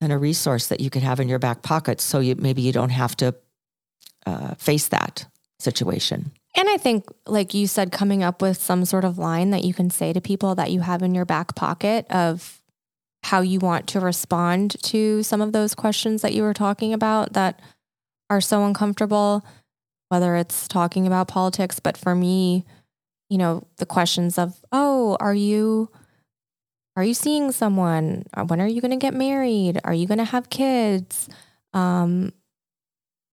[0.00, 2.00] and a resource that you could have in your back pocket.
[2.00, 3.34] So you maybe you don't have to
[4.26, 5.26] uh, face that
[5.58, 6.32] situation.
[6.56, 9.74] And I think, like you said, coming up with some sort of line that you
[9.74, 12.60] can say to people that you have in your back pocket of
[13.24, 17.34] how you want to respond to some of those questions that you were talking about
[17.34, 17.60] that
[18.30, 19.44] are so uncomfortable,
[20.08, 22.64] whether it's talking about politics, but for me,
[23.28, 25.90] you know, the questions of, oh, are you
[26.96, 28.24] are you seeing someone?
[28.48, 29.78] When are you going to get married?
[29.84, 31.28] Are you going to have kids?
[31.72, 32.32] Um,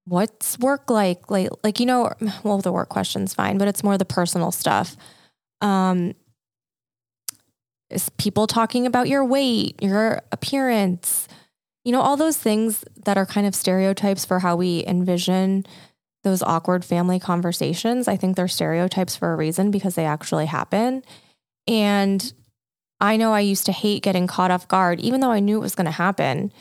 [0.05, 1.29] what's work like?
[1.29, 2.11] Like, like you know,
[2.43, 4.95] well, the work question's fine, but it's more the personal stuff.
[5.61, 6.13] Um,
[7.89, 11.27] is people talking about your weight, your appearance,
[11.83, 15.65] you know, all those things that are kind of stereotypes for how we envision
[16.23, 18.07] those awkward family conversations.
[18.07, 21.03] I think they're stereotypes for a reason because they actually happen.
[21.67, 22.33] And
[22.99, 25.61] I know I used to hate getting caught off guard, even though I knew it
[25.61, 26.51] was going to happen,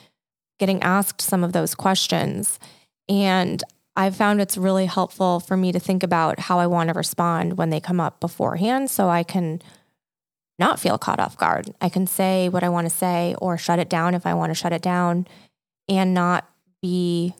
[0.59, 2.59] getting asked some of those questions.
[3.09, 3.63] And
[3.97, 7.59] I've found it's really helpful for me to think about how I want to respond
[7.59, 9.63] when they come up beforehand so I can
[10.59, 11.73] not feel caught off guard.
[11.81, 14.51] I can say what I want to say or shut it down if I want
[14.51, 15.27] to shut it down
[15.89, 16.49] and not
[16.81, 17.35] be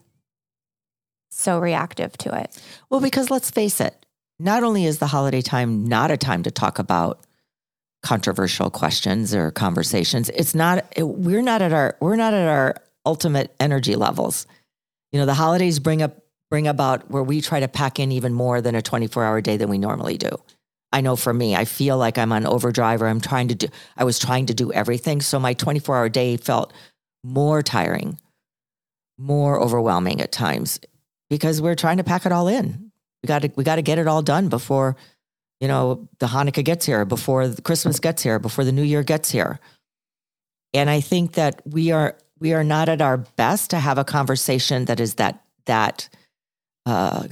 [1.29, 2.57] so reactive to it.
[2.89, 4.05] Well, because let's face it,
[4.39, 7.21] not only is the holiday time not a time to talk about
[8.03, 12.75] controversial questions or conversations, it's not we're not at our we're not at our
[13.05, 14.47] ultimate energy levels.
[15.15, 16.17] You know, the holidays bring up
[16.49, 19.69] bring about where we try to pack in even more than a 24-hour day than
[19.69, 20.29] we normally do.
[20.91, 23.67] I know for me, I feel like I'm on overdrive or I'm trying to do
[23.95, 26.73] I was trying to do everything, so my 24-hour day felt
[27.23, 28.19] more tiring,
[29.17, 30.81] more overwhelming at times
[31.29, 32.91] because we're trying to pack it all in.
[33.23, 34.97] We got to we got to get it all done before
[35.61, 39.01] you know the Hanukkah gets here, before the Christmas gets here, before the New Year
[39.01, 39.61] gets here.
[40.73, 44.03] And I think that we are we are not at our best to have a
[44.03, 46.09] conversation that is that that
[46.85, 47.27] uh,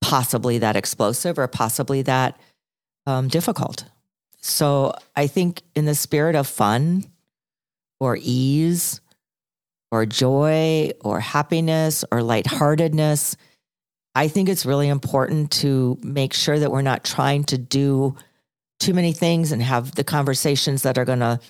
[0.00, 2.38] possibly that explosive or possibly that
[3.06, 3.84] um, difficult.
[4.40, 7.04] So I think in the spirit of fun
[8.00, 9.00] or ease
[9.90, 13.36] or joy or happiness or lightheartedness,
[14.14, 18.16] I think it's really important to make sure that we're not trying to do
[18.78, 21.40] too many things and have the conversations that are going to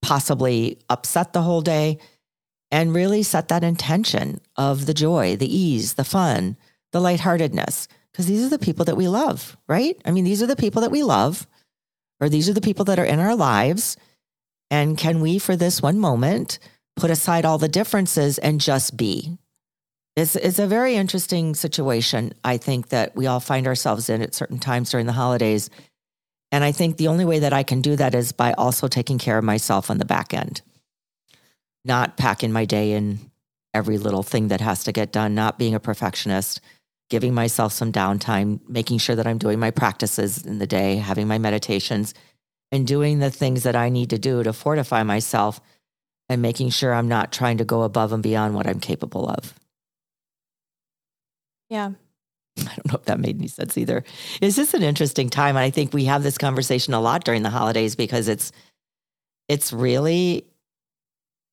[0.00, 1.98] possibly upset the whole day
[2.72, 6.56] and really set that intention of the joy, the ease, the fun,
[6.90, 10.00] the lightheartedness, because these are the people that we love, right?
[10.06, 11.46] I mean, these are the people that we love,
[12.18, 13.98] or these are the people that are in our lives.
[14.70, 16.58] And can we, for this one moment,
[16.96, 19.36] put aside all the differences and just be?
[20.16, 24.34] It's, it's a very interesting situation, I think, that we all find ourselves in at
[24.34, 25.68] certain times during the holidays.
[26.50, 29.18] And I think the only way that I can do that is by also taking
[29.18, 30.60] care of myself on the back end,
[31.84, 33.18] not packing my day in
[33.74, 36.60] every little thing that has to get done, not being a perfectionist,
[37.10, 41.28] giving myself some downtime, making sure that I'm doing my practices in the day, having
[41.28, 42.14] my meditations,
[42.70, 45.60] and doing the things that I need to do to fortify myself
[46.28, 49.54] and making sure I'm not trying to go above and beyond what I'm capable of.
[51.68, 51.92] Yeah.
[52.58, 54.04] I don't know if that made any sense either.
[54.40, 55.56] It's just an interesting time.
[55.56, 58.52] And I think we have this conversation a lot during the holidays because it's
[59.48, 60.46] it's really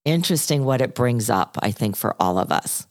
[0.06, 2.88] interesting what it brings up, I think, for all of us.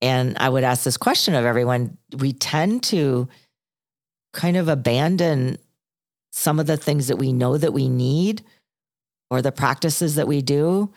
[0.00, 1.96] And I would ask this question of everyone.
[2.16, 3.28] We tend to
[4.32, 5.58] kind of abandon
[6.32, 8.42] some of the things that we know that we need
[9.30, 10.92] or the practices that we do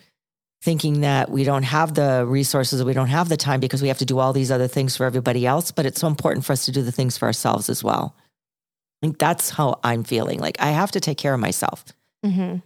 [0.65, 3.99] thinking that we don't have the resources, we don't have the time because we have
[3.99, 5.69] to do all these other things for everybody else.
[5.69, 8.15] But it's so important for us to do the things for ourselves as well.
[8.17, 10.39] I think that's how I'm feeling.
[10.39, 11.85] Like I have to take care of myself.
[12.25, 12.57] Mm-hmm.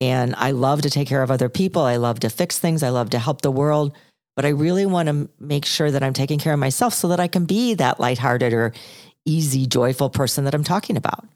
[0.00, 1.82] And I love to take care of other people.
[1.82, 2.82] I love to fix things.
[2.82, 3.96] I love to help the world.
[4.34, 7.20] But I really want to make sure that I'm taking care of myself so that
[7.20, 8.74] I can be that lighthearted or
[9.24, 11.26] easy, joyful person that I'm talking about.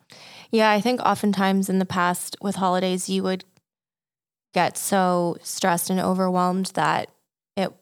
[0.50, 3.44] Yeah, I think oftentimes in the past with holidays, you would
[4.52, 7.10] get so stressed and overwhelmed that
[7.56, 7.72] it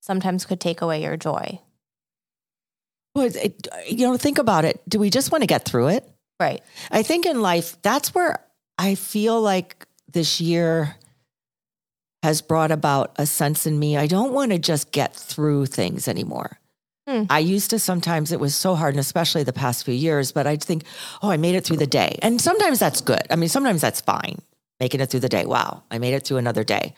[0.00, 1.60] sometimes could take away your joy.
[3.14, 4.82] Well, it, you know, think about it.
[4.88, 6.10] Do we just want to get through it?
[6.40, 6.62] Right.
[6.90, 8.43] I think in life, that's where
[8.78, 10.96] I feel like this year
[12.22, 13.96] has brought about a sense in me.
[13.96, 16.58] I don't want to just get through things anymore.
[17.06, 17.24] Hmm.
[17.28, 20.46] I used to sometimes it was so hard, and especially the past few years, but
[20.46, 20.84] I'd think,
[21.22, 22.18] oh, I made it through the day.
[22.22, 23.22] And sometimes that's good.
[23.30, 24.40] I mean, sometimes that's fine
[24.80, 25.44] making it through the day.
[25.44, 26.94] Wow, I made it through another day.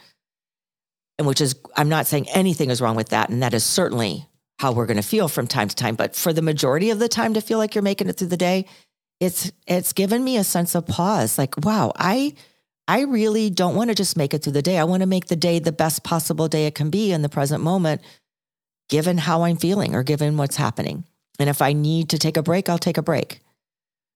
[1.18, 3.30] And which is, I'm not saying anything is wrong with that.
[3.30, 4.26] And that is certainly
[4.58, 5.94] how we're going to feel from time to time.
[5.94, 8.36] But for the majority of the time to feel like you're making it through the
[8.36, 8.66] day,
[9.20, 11.38] it's it's given me a sense of pause.
[11.38, 12.34] Like, wow, I
[12.88, 14.78] I really don't want to just make it through the day.
[14.78, 17.28] I want to make the day the best possible day it can be in the
[17.28, 18.00] present moment,
[18.88, 21.04] given how I'm feeling or given what's happening.
[21.38, 23.40] And if I need to take a break, I'll take a break.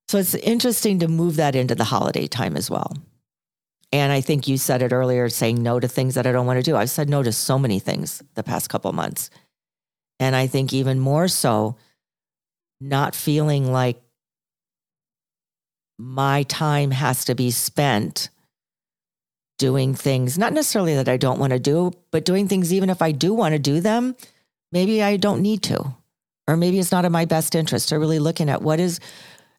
[0.08, 2.96] So it's interesting to move that into the holiday time as well.
[3.92, 6.58] And I think you said it earlier, saying no to things that I don't want
[6.58, 6.76] to do.
[6.76, 9.30] I've said no to so many things the past couple months.
[10.20, 11.76] And I think even more so,
[12.80, 14.00] not feeling like
[16.00, 18.30] my time has to be spent
[19.58, 23.02] doing things, not necessarily that I don't want to do, but doing things, even if
[23.02, 24.16] I do want to do them,
[24.72, 25.94] maybe I don't need to.
[26.48, 27.92] Or maybe it's not in my best interest.
[27.92, 29.00] Or really looking at what is,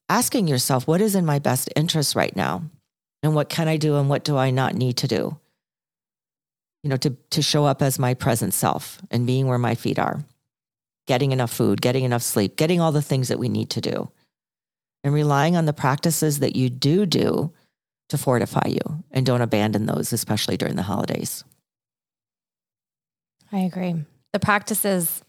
[0.09, 2.63] asking yourself, what is in my best interest right now?
[3.23, 5.37] and what can I do and what do I not need to do?
[6.83, 9.99] You know, to, to show up as my present self and being where my feet
[9.99, 10.23] are,
[11.07, 14.09] getting enough food, getting enough sleep, getting all the things that we need to do,
[15.03, 17.51] and relying on the practices that you do do
[18.09, 21.43] to fortify you and don't abandon those, especially during the holidays.
[23.51, 23.95] I agree.
[24.33, 25.21] The practices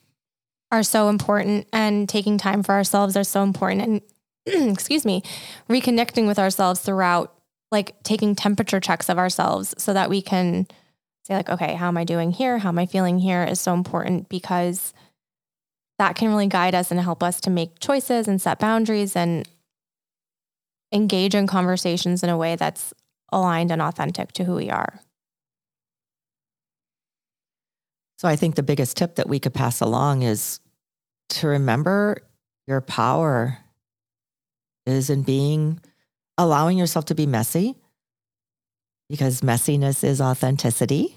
[0.70, 4.02] are so important and taking time for ourselves are so important and
[4.72, 5.22] excuse me,
[5.68, 7.34] reconnecting with ourselves throughout
[7.70, 10.66] like taking temperature checks of ourselves so that we can
[11.24, 13.72] say like okay how am i doing here how am i feeling here is so
[13.72, 14.92] important because
[15.98, 19.48] that can really guide us and help us to make choices and set boundaries and
[20.92, 22.92] engage in conversations in a way that's
[23.32, 25.00] aligned and authentic to who we are
[28.18, 30.60] so i think the biggest tip that we could pass along is
[31.28, 32.18] to remember
[32.66, 33.58] your power
[34.86, 35.80] is in being
[36.38, 37.76] allowing yourself to be messy
[39.08, 41.14] because messiness is authenticity,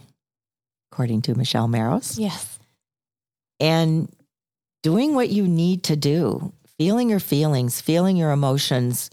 [0.91, 2.17] according to Michelle Maros.
[2.17, 2.59] Yes.
[3.59, 4.13] And
[4.83, 9.09] doing what you need to do, feeling your feelings, feeling your emotions.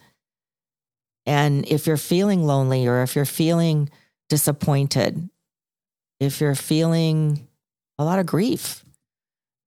[1.27, 3.89] And if you're feeling lonely or if you're feeling
[4.29, 5.29] disappointed,
[6.21, 7.47] if you're feeling
[7.99, 8.85] a lot of grief,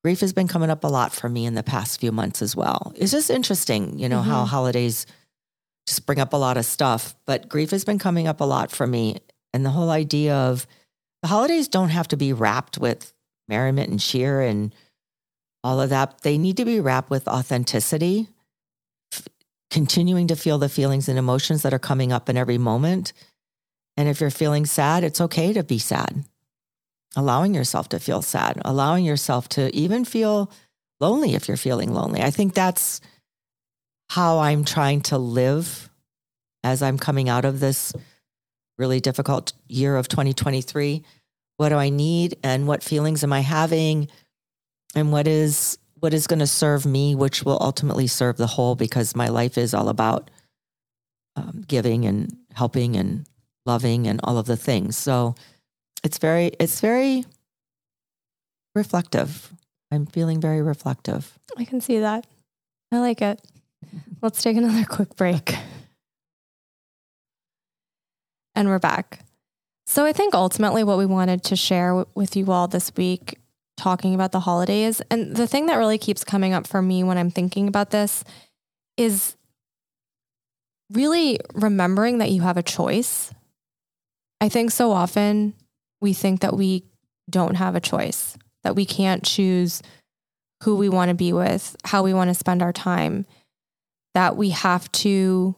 [0.04, 2.54] grief has been coming up a lot for me in the past few months as
[2.54, 2.92] well.
[2.96, 4.30] It's just interesting, you know, mm-hmm.
[4.30, 5.06] how holidays
[5.86, 7.14] just bring up a lot of stuff.
[7.26, 9.18] But grief has been coming up a lot for me.
[9.52, 10.66] And the whole idea of
[11.22, 13.12] the holidays don't have to be wrapped with
[13.48, 14.74] merriment and cheer and
[15.64, 16.22] all of that.
[16.22, 18.28] They need to be wrapped with authenticity,
[19.70, 23.12] continuing to feel the feelings and emotions that are coming up in every moment,
[23.96, 26.24] And if you're feeling sad, it's okay to be sad.
[27.16, 30.50] Allowing yourself to feel sad, allowing yourself to even feel
[31.00, 32.22] lonely if you're feeling lonely.
[32.22, 33.00] I think that's
[34.10, 35.90] how I'm trying to live
[36.62, 37.92] as I'm coming out of this
[38.76, 41.02] really difficult year of 2023.
[41.56, 44.08] What do I need and what feelings am I having
[44.94, 48.74] and what is what is going to serve me which will ultimately serve the whole
[48.74, 50.30] because my life is all about
[51.36, 53.26] um, giving and helping and
[53.66, 54.96] loving and all of the things.
[54.96, 55.34] So
[56.02, 57.24] it's very it's very
[58.74, 59.52] reflective.
[59.90, 61.38] I'm feeling very reflective.
[61.56, 62.26] I can see that.
[62.92, 63.40] I like it.
[64.22, 65.54] Let's take another quick break.
[68.54, 69.20] And we're back.
[69.86, 73.38] So I think ultimately what we wanted to share w- with you all this week,
[73.76, 77.18] talking about the holidays, and the thing that really keeps coming up for me when
[77.18, 78.24] I'm thinking about this
[78.96, 79.36] is
[80.90, 83.32] really remembering that you have a choice.
[84.40, 85.54] I think so often
[86.00, 86.84] we think that we
[87.28, 89.82] don't have a choice, that we can't choose
[90.62, 93.26] who we want to be with, how we want to spend our time,
[94.14, 95.54] that we have to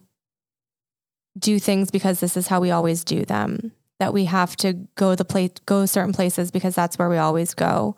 [1.38, 5.14] do things because this is how we always do them, that we have to go
[5.14, 7.96] the place go certain places because that's where we always go,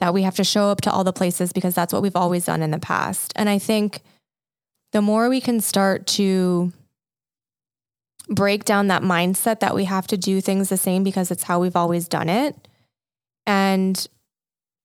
[0.00, 2.46] that we have to show up to all the places because that's what we've always
[2.46, 3.32] done in the past.
[3.36, 4.02] And I think
[4.92, 6.72] the more we can start to
[8.28, 11.60] break down that mindset that we have to do things the same because it's how
[11.60, 12.68] we've always done it
[13.46, 14.06] and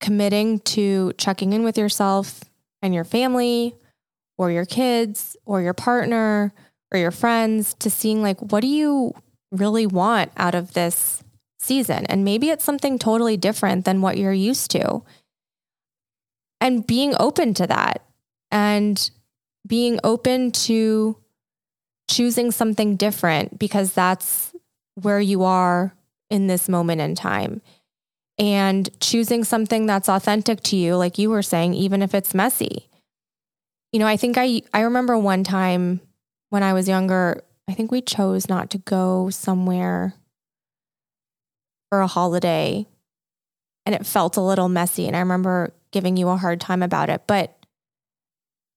[0.00, 2.42] committing to checking in with yourself
[2.82, 3.74] and your family
[4.36, 6.52] or your kids or your partner
[6.92, 9.14] or your friends to seeing like what do you
[9.56, 11.22] really want out of this
[11.58, 12.06] season.
[12.06, 15.02] And maybe it's something totally different than what you're used to.
[16.60, 18.02] And being open to that
[18.50, 19.10] and
[19.66, 21.18] being open to
[22.08, 24.52] choosing something different because that's
[24.94, 25.94] where you are
[26.30, 27.60] in this moment in time.
[28.38, 32.88] And choosing something that's authentic to you like you were saying even if it's messy.
[33.92, 36.00] You know i think i i remember one time
[36.50, 40.14] when i was younger i think we chose not to go somewhere
[41.90, 42.86] for a holiday
[43.84, 47.10] and it felt a little messy and i remember giving you a hard time about
[47.10, 47.56] it but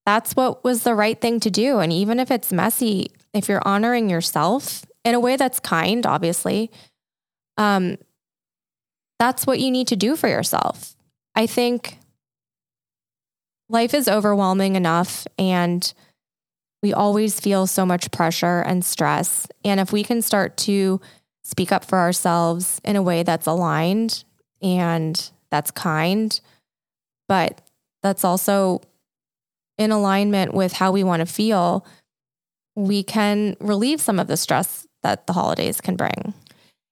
[0.06, 3.68] that's what was the right thing to do and even if it's messy if you're
[3.68, 6.72] honoring yourself in a way that's kind obviously
[7.58, 7.98] um
[9.20, 10.96] that's what you need to do for yourself.
[11.36, 12.00] I think
[13.68, 15.94] life is overwhelming enough and
[16.82, 21.00] we always feel so much pressure and stress and if we can start to
[21.44, 24.24] speak up for ourselves in a way that's aligned
[24.62, 26.42] and that's kind
[27.28, 27.62] but
[28.02, 28.82] that's also
[29.80, 31.86] in alignment with how we want to feel,
[32.76, 36.34] we can relieve some of the stress that the holidays can bring.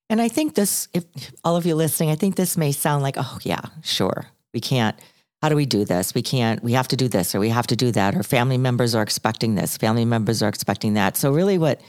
[0.10, 1.04] And I think this, if
[1.44, 4.28] all of you listening, I think this may sound like, oh, yeah, sure.
[4.54, 4.98] We can't.
[5.42, 6.14] How do we do this?
[6.16, 8.58] We can't, we have to do this or we have to do that, or family
[8.58, 11.16] members are expecting this, family members are expecting that.
[11.16, 11.82] So, really, what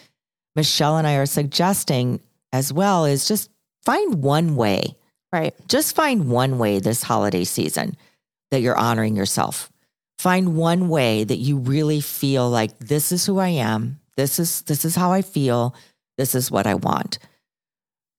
[0.55, 2.20] Michelle and I are suggesting
[2.53, 3.51] as well is just
[3.84, 4.96] find one way.
[5.32, 5.55] Right.
[5.68, 7.96] Just find one way this holiday season
[8.51, 9.70] that you're honoring yourself.
[10.18, 14.01] Find one way that you really feel like this is who I am.
[14.16, 15.74] This is this is how I feel.
[16.16, 17.18] This is what I want.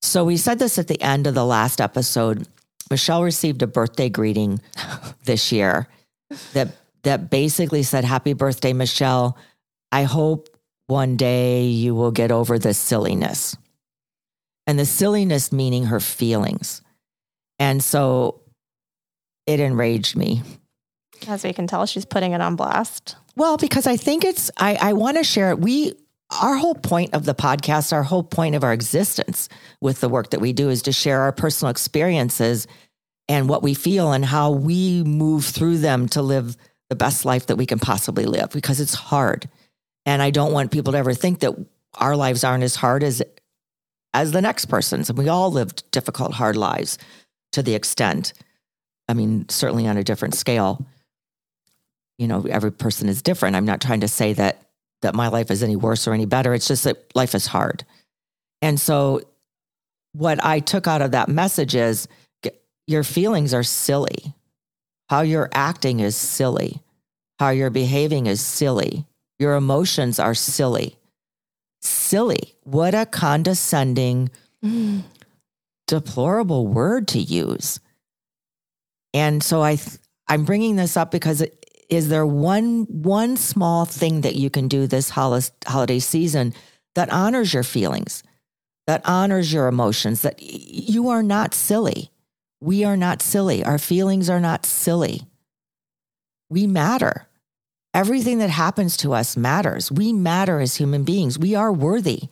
[0.01, 2.47] So we said this at the end of the last episode.
[2.89, 4.61] Michelle received a birthday greeting
[5.23, 5.87] this year
[6.53, 6.69] that
[7.03, 9.37] that basically said happy birthday Michelle.
[9.91, 10.49] I hope
[10.87, 13.55] one day you will get over the silliness.
[14.67, 16.81] And the silliness meaning her feelings.
[17.57, 18.41] And so
[19.47, 20.43] it enraged me
[21.27, 23.15] as we can tell, she's putting it on blast.
[23.35, 25.59] Well, because I think it's, I, I want to share it.
[25.59, 25.93] We,
[26.31, 29.49] our whole point of the podcast, our whole point of our existence
[29.81, 32.67] with the work that we do is to share our personal experiences
[33.27, 36.55] and what we feel and how we move through them to live
[36.89, 39.49] the best life that we can possibly live because it's hard.
[40.05, 41.55] And I don't want people to ever think that
[41.95, 43.21] our lives aren't as hard as
[44.13, 45.09] as the next person's.
[45.09, 46.97] And we all lived difficult, hard lives
[47.51, 48.33] to the extent.
[49.07, 50.85] I mean, certainly on a different scale
[52.19, 53.55] you know, every person is different.
[53.55, 54.68] I'm not trying to say that
[55.01, 56.53] that my life is any worse or any better.
[56.53, 57.85] It's just that life is hard.
[58.61, 59.21] And so
[60.13, 62.07] what I took out of that message is
[62.87, 64.33] your feelings are silly.
[65.09, 66.81] How you're acting is silly.
[67.39, 69.05] How you're behaving is silly.
[69.37, 70.97] Your emotions are silly.
[71.81, 72.55] Silly.
[72.63, 74.29] What a condescending,
[74.63, 75.03] mm.
[75.87, 77.79] deplorable word to use.
[79.13, 79.77] And so I,
[80.27, 81.58] I'm bringing this up because it,
[81.89, 86.53] is there one one small thing that you can do this holiday season
[86.95, 88.23] that honors your feelings
[88.89, 92.09] that honors your emotions, that you are not silly.
[92.59, 93.63] We are not silly.
[93.63, 95.27] Our feelings are not silly.
[96.49, 97.27] We matter.
[97.93, 99.91] Everything that happens to us matters.
[99.91, 101.37] We matter as human beings.
[101.37, 102.29] We are worthy.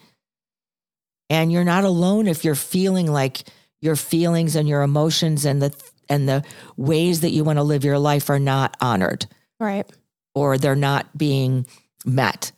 [1.30, 3.44] And you're not alone if you're feeling like
[3.80, 5.76] your feelings and your emotions and the
[6.10, 6.44] and the
[6.76, 9.28] ways that you want to live your life are not honored.
[9.60, 9.90] Right.
[10.36, 11.66] Or they're not being
[12.06, 12.52] met.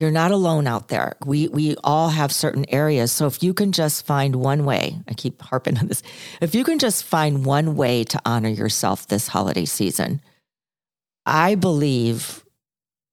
[0.00, 1.14] You're not alone out there.
[1.24, 3.12] We we all have certain areas.
[3.12, 6.02] So if you can just find one way, I keep harping on this.
[6.40, 10.20] If you can just find one way to honor yourself this holiday season,
[11.24, 12.44] I believe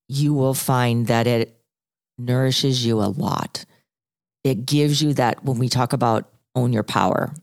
[0.10, 1.56] you will find that it
[2.18, 3.66] nourishes you a lot.
[4.44, 7.34] It gives you that when we talk about own your power,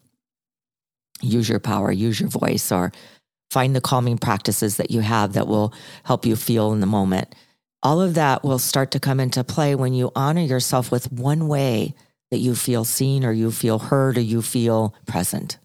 [1.23, 2.93] use your power, use your voice, or
[3.51, 5.73] find the calming practices that you have that will
[6.05, 7.35] help you feel in the moment.
[7.83, 11.49] All of that will start to come into play when you honor yourself with one
[11.49, 11.95] way
[12.31, 15.59] that you feel seen or you feel heard or you feel present.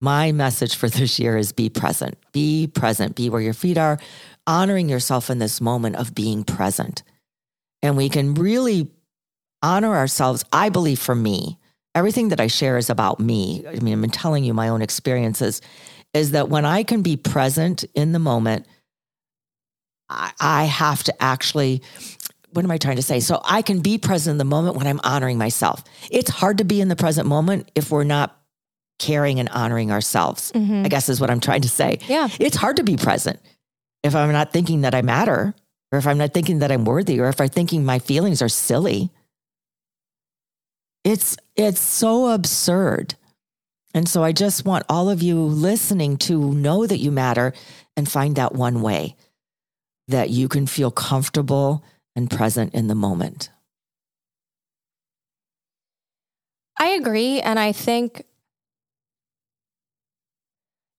[0.00, 2.16] My message for this year is be present.
[2.32, 3.16] Be present.
[3.16, 3.98] Be where your feet are,
[4.46, 7.02] honoring yourself in this moment of being present.
[7.82, 8.88] And we can really
[9.62, 11.58] honor ourselves, I believe, for me.
[11.94, 13.64] Everything that I share is about me.
[13.66, 15.62] I mean, I'm telling you my own experiences,
[16.14, 18.66] is that when I can be present in the moment,
[20.08, 21.82] I, I have to actually
[22.54, 23.18] what am I trying to say?
[23.18, 25.82] So I can be present in the moment when I'm honoring myself.
[26.08, 28.40] It's hard to be in the present moment if we're not
[29.00, 30.52] caring and honoring ourselves.
[30.52, 30.84] Mm-hmm.
[30.84, 31.98] I guess is what I'm trying to say.
[32.06, 32.28] Yeah.
[32.38, 33.40] It's hard to be present
[34.04, 35.52] if I'm not thinking that I matter,
[35.90, 38.48] or if I'm not thinking that I'm worthy, or if I'm thinking my feelings are
[38.48, 39.10] silly.
[41.02, 43.14] It's it's so absurd.
[43.94, 47.52] And so I just want all of you listening to know that you matter
[47.96, 49.14] and find that one way
[50.08, 51.84] that you can feel comfortable
[52.16, 53.50] and present in the moment.
[56.78, 57.40] I agree.
[57.40, 58.24] And I think,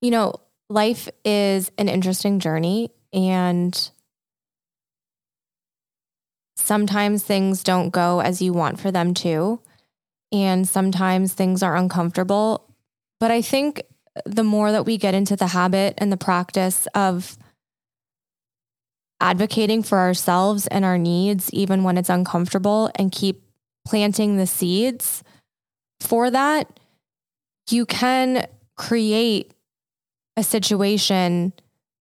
[0.01, 0.35] you know,
[0.69, 2.91] life is an interesting journey.
[3.13, 3.91] And
[6.55, 9.59] sometimes things don't go as you want for them to.
[10.31, 12.64] And sometimes things are uncomfortable.
[13.25, 13.81] But I think
[14.27, 17.39] the more that we get into the habit and the practice of
[19.19, 23.41] advocating for ourselves and our needs, even when it's uncomfortable, and keep
[23.83, 25.23] planting the seeds
[26.01, 26.79] for that,
[27.71, 28.45] you can
[28.77, 29.55] create
[30.37, 31.51] a situation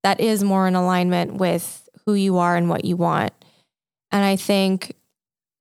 [0.02, 3.32] that is more in alignment with who you are and what you want.
[4.12, 4.94] And I think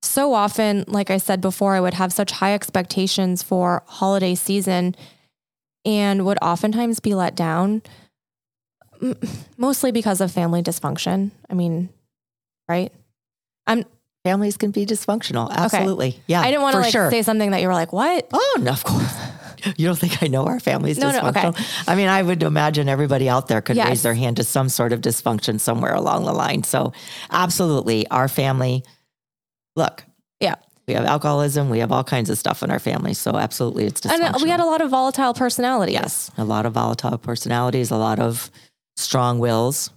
[0.02, 4.94] so often, like I said before, I would have such high expectations for holiday season
[5.86, 7.82] and would oftentimes be let down
[9.58, 11.32] mostly because of family dysfunction.
[11.50, 11.90] I mean,
[12.68, 12.92] right?
[13.68, 13.86] I'm
[14.24, 15.52] families can be dysfunctional.
[15.52, 16.10] Absolutely.
[16.10, 16.22] Okay.
[16.28, 16.42] Yeah.
[16.42, 17.12] I didn't want to like sure.
[17.12, 19.16] say something that you were like, "What?" Oh, no, of course.
[19.78, 21.34] You don't think I know our family's no, dysfunctional?
[21.36, 21.64] No, okay.
[21.88, 23.88] I mean, I would imagine everybody out there could yes.
[23.88, 26.64] raise their hand to some sort of dysfunction somewhere along the line.
[26.64, 26.92] So,
[27.32, 28.84] absolutely, our family.
[29.78, 30.04] Look,
[30.88, 31.70] we have alcoholism.
[31.70, 33.14] We have all kinds of stuff in our family.
[33.14, 34.26] So, absolutely, it's dysfunctional.
[34.26, 35.94] And uh, we had a lot of volatile personalities.
[35.94, 37.92] Yes, a lot of volatile personalities.
[37.92, 38.52] A lot of
[38.98, 39.90] strong wills.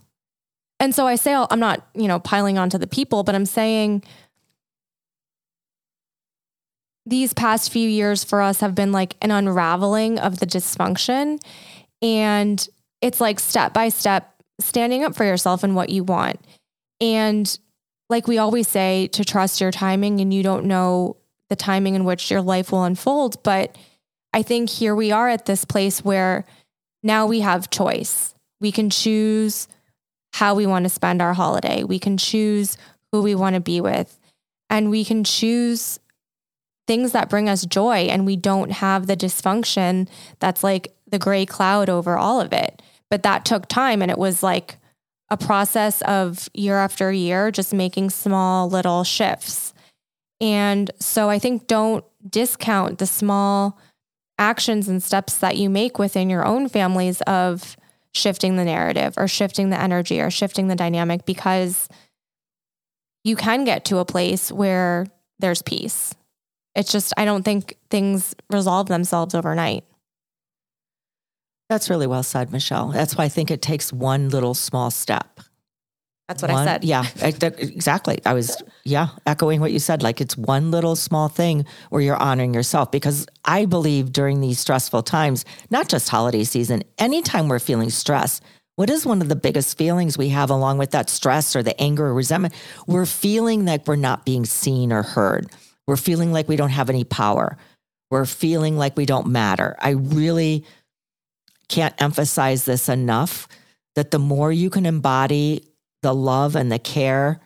[0.79, 4.03] And so I say, I'm not, you know, piling onto the people, but I'm saying
[7.07, 11.41] these past few years for us have been like an unraveling of the dysfunction.
[12.03, 12.69] And
[13.01, 16.41] it's like step by step standing up for yourself and what you want.
[17.01, 17.59] And
[18.09, 21.17] like we always say, to trust your timing, and you don't know
[21.49, 23.43] the timing in which your life will unfold.
[23.43, 23.77] But
[24.33, 26.45] I think here we are at this place where
[27.03, 28.35] now we have choice.
[28.61, 29.69] We can choose
[30.33, 31.85] how we want to spend our holiday.
[31.85, 32.77] We can choose
[33.13, 34.19] who we want to be with.
[34.69, 35.99] And we can choose
[36.87, 38.09] things that bring us joy.
[38.11, 42.83] And we don't have the dysfunction that's like the gray cloud over all of it.
[43.09, 44.03] But that took time.
[44.03, 44.79] And it was like
[45.29, 49.75] a process of year after year, just making small little shifts.
[50.41, 53.79] And so I think don't discount the small
[54.39, 57.77] actions and steps that you make within your own families of
[58.15, 61.89] shifting the narrative or shifting the energy or shifting the dynamic because
[63.25, 65.07] you can get to a place where
[65.39, 66.15] there's peace.
[66.75, 69.85] It's just, I don't think things resolve themselves overnight.
[71.69, 72.89] That's really well said, Michelle.
[72.89, 75.41] That's why I think it takes one little small step.
[76.29, 76.85] That's what one, I said.
[76.85, 78.21] Yeah, exactly.
[78.27, 80.03] I was, yeah, echoing what you said.
[80.03, 84.59] Like it's one little small thing where you're honoring yourself because I believe during these
[84.59, 88.41] stressful times, not just holiday season, anytime we're feeling stress,
[88.75, 91.81] what is one of the biggest feelings we have along with that stress or the
[91.81, 92.55] anger or resentment?
[92.89, 95.51] We're feeling like we're not being seen or heard.
[95.87, 97.57] We're feeling like we don't have any power.
[98.11, 99.77] We're feeling like we don't matter.
[99.81, 100.65] I really
[101.69, 103.49] can't emphasize this enough
[103.95, 105.65] that the more you can embody
[106.03, 107.41] the love and the care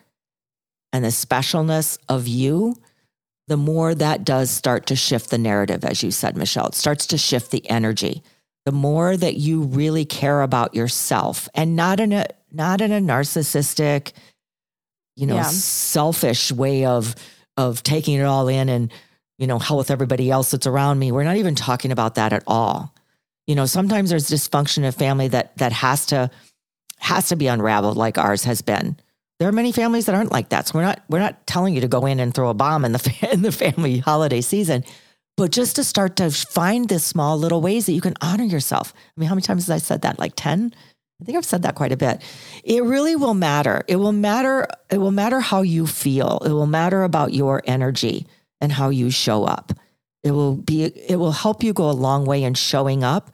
[0.93, 2.75] and the specialness of you,
[3.47, 6.67] the more that does start to shift the narrative, as you said, Michelle.
[6.67, 8.23] It starts to shift the energy.
[8.65, 13.01] The more that you really care about yourself and not in a not in a
[13.01, 14.13] narcissistic,
[15.17, 15.43] you know, yeah.
[15.45, 17.15] selfish way of
[17.57, 18.93] of taking it all in and,
[19.39, 21.13] you know, hell with everybody else that's around me.
[21.13, 22.95] We're not even talking about that at all.
[23.51, 26.31] You know, sometimes there's dysfunction in a family that that has to
[27.01, 28.97] has to be unraveled like ours has been.
[29.41, 30.69] There are many families that aren't like that.
[30.69, 32.93] So we're not we're not telling you to go in and throw a bomb in
[32.93, 34.85] the in the family holiday season,
[35.37, 38.95] but just to start to find this small little ways that you can honor yourself.
[38.95, 40.21] I mean, how many times have I said that?
[40.21, 40.73] Like 10?
[41.21, 42.23] I think I've said that quite a bit.
[42.63, 43.83] It really will matter.
[43.89, 46.41] It will matter it will matter how you feel.
[46.45, 48.29] It will matter about your energy
[48.61, 49.73] and how you show up.
[50.23, 53.33] It will be it will help you go a long way in showing up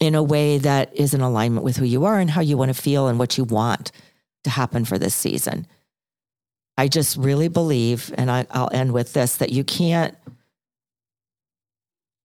[0.00, 2.74] in a way that is in alignment with who you are and how you want
[2.74, 3.92] to feel and what you want
[4.44, 5.66] to happen for this season.
[6.78, 10.16] I just really believe, and I, will end with this, that you can't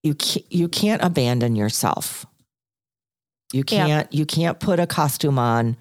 [0.02, 2.26] you can't, you can't abandon yourself.
[3.52, 4.18] You can't yeah.
[4.18, 5.78] you can't put a costume on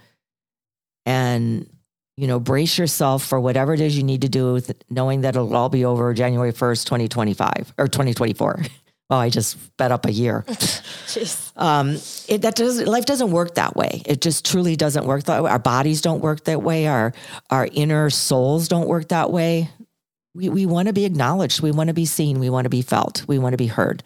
[1.06, 1.68] and
[2.16, 5.36] you know brace yourself for whatever it is you need to do with knowing that
[5.36, 8.62] it'll all be over January 1st, 2025 or 2024.
[9.10, 10.44] Oh, I just sped up a year.
[11.56, 11.98] um,
[12.28, 14.02] it, that does life doesn't work that way.
[14.06, 15.50] It just truly doesn't work that way.
[15.50, 16.86] Our bodies don't work that way.
[16.86, 17.12] Our
[17.50, 19.68] our inner souls don't work that way.
[20.34, 21.60] We we want to be acknowledged.
[21.60, 22.40] We want to be seen.
[22.40, 23.24] We want to be felt.
[23.28, 24.02] We want to be heard.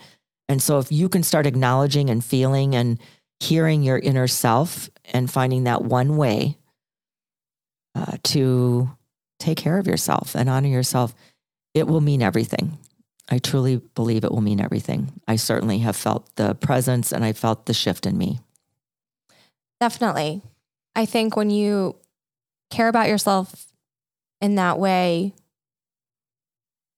[0.49, 2.99] And so, if you can start acknowledging and feeling and
[3.41, 6.57] hearing your inner self and finding that one way
[7.95, 8.91] uh, to
[9.39, 11.15] take care of yourself and honor yourself,
[11.75, 12.79] it will mean everything.
[13.31, 15.13] I truly believe it will mean everything.
[15.29, 18.41] I certainly have felt the presence and I felt the shift in me.
[19.81, 20.43] Definitely.
[20.97, 21.97] I think when you
[22.71, 23.67] care about yourself
[24.41, 25.35] in that way,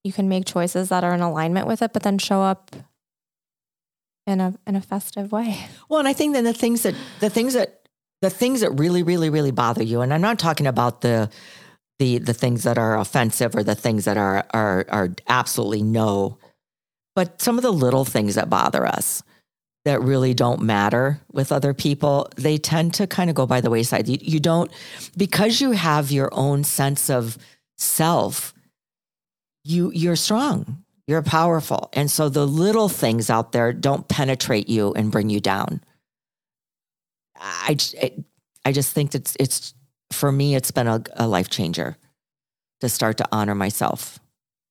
[0.05, 2.75] you can make choices that are in alignment with it, but then show up
[4.27, 5.59] in a in a festive way.
[5.89, 7.89] Well, and I think then the things that the things that
[8.23, 11.31] the things that really, really, really bother you, and I'm not talking about the
[12.01, 16.39] the the things that are offensive or the things that are are are absolutely no.
[17.15, 19.23] But some of the little things that bother us
[19.85, 23.71] that really don't matter with other people, they tend to kind of go by the
[23.71, 24.09] wayside.
[24.09, 24.73] You, you don't
[25.17, 27.37] because you have your own sense of
[27.77, 28.55] self.
[29.63, 30.83] You you're strong.
[31.07, 31.91] You're powerful.
[31.93, 35.83] And so the little things out there don't penetrate you and bring you down.
[37.37, 37.77] I,
[38.65, 39.75] I just think it's, it's
[40.13, 41.97] for me, it's been a, a life changer
[42.81, 44.19] to start to honor myself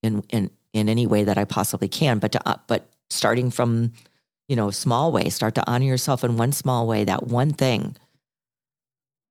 [0.02, 2.18] in, in, in any way that I possibly can.
[2.18, 3.92] But to, uh, but starting from,
[4.48, 7.96] you know, small way, start to honor yourself in one small way, that one thing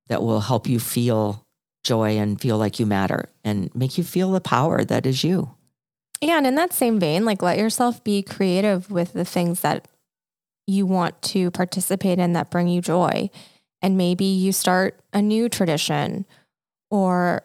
[0.07, 1.45] that will help you feel
[1.83, 5.55] joy and feel like you matter and make you feel the power that is you.
[6.21, 6.37] Yeah.
[6.37, 9.87] And in that same vein, like let yourself be creative with the things that
[10.67, 13.29] you want to participate in that bring you joy
[13.81, 16.25] and maybe you start a new tradition
[16.91, 17.43] or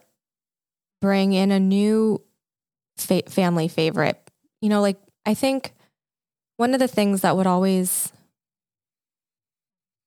[1.01, 2.21] bring in a new
[2.97, 4.21] fa- family favorite.
[4.61, 5.75] You know, like I think
[6.57, 8.13] one of the things that would always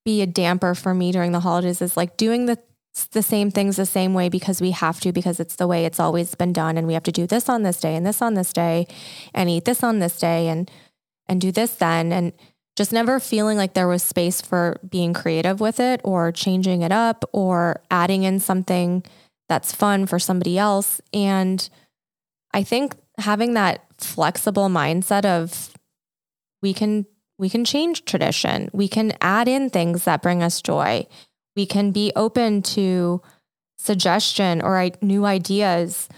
[0.06, 2.58] be a damper for me during the holidays is like doing the
[3.12, 6.00] the same things the same way because we have to because it's the way it's
[6.00, 8.34] always been done and we have to do this on this day and this on
[8.34, 8.88] this day
[9.36, 10.72] and eat this on this day and
[11.28, 12.34] and do this then and
[12.78, 16.92] just never feeling like there was space for being creative with it or changing it
[16.92, 19.04] up or adding in something
[19.50, 21.02] that's fun for somebody else.
[21.12, 21.68] And
[22.54, 25.74] I think having that flexible mindset of
[26.62, 27.08] we can
[27.40, 28.70] we can change tradition.
[28.74, 31.08] We can add in things that bring us joy.
[31.56, 33.22] We can be open to
[33.78, 36.10] suggestion or new ideas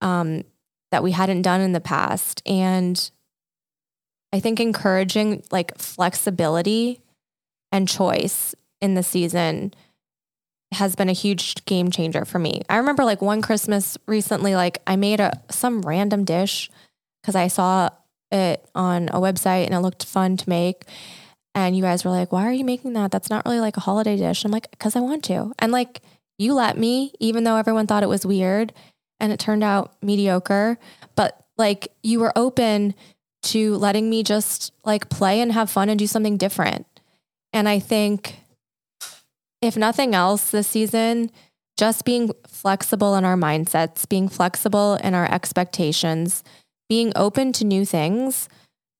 [0.00, 0.44] um,
[0.90, 2.42] that we hadn't done in the past.
[2.46, 3.10] And
[4.32, 7.00] I think encouraging like flexibility
[7.72, 9.74] and choice in the season
[10.72, 12.62] has been a huge game changer for me.
[12.68, 16.70] I remember like one Christmas recently, like I made a some random dish
[17.22, 17.88] because I saw
[18.30, 20.84] it on a website and it looked fun to make.
[21.54, 23.10] And you guys were like, why are you making that?
[23.10, 24.44] That's not really like a holiday dish.
[24.44, 25.52] I'm like, because I want to.
[25.58, 26.02] And like,
[26.38, 28.72] you let me, even though everyone thought it was weird
[29.18, 30.78] and it turned out mediocre.
[31.16, 32.94] But like, you were open
[33.42, 36.86] to letting me just like play and have fun and do something different.
[37.52, 38.40] And I think,
[39.62, 41.30] if nothing else this season,
[41.76, 46.42] just being flexible in our mindsets, being flexible in our expectations,
[46.88, 48.48] being open to new things,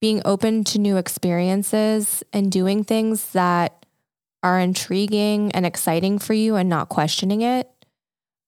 [0.01, 3.85] being open to new experiences, and doing things that
[4.43, 7.69] are intriguing and exciting for you and not questioning it.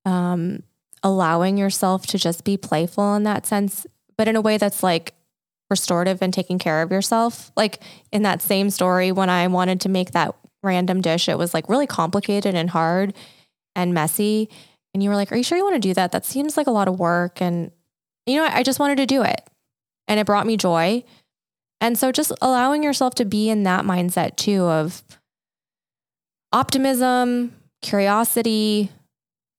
[0.04, 0.62] Um,
[1.02, 3.86] allowing yourself to just be playful in that sense,
[4.16, 5.14] but in a way that's like
[5.70, 7.52] restorative and taking care of yourself.
[7.56, 11.54] Like in that same story, when I wanted to make that random dish, it was
[11.54, 13.14] like really complicated and hard
[13.74, 14.48] and messy.
[14.92, 16.12] And you were like, Are you sure you want to do that?
[16.12, 17.40] That seems like a lot of work.
[17.40, 17.70] And,
[18.26, 19.40] you know, I just wanted to do it.
[20.08, 21.04] And it brought me joy.
[21.80, 25.02] And so just allowing yourself to be in that mindset too of
[26.52, 28.90] optimism, curiosity,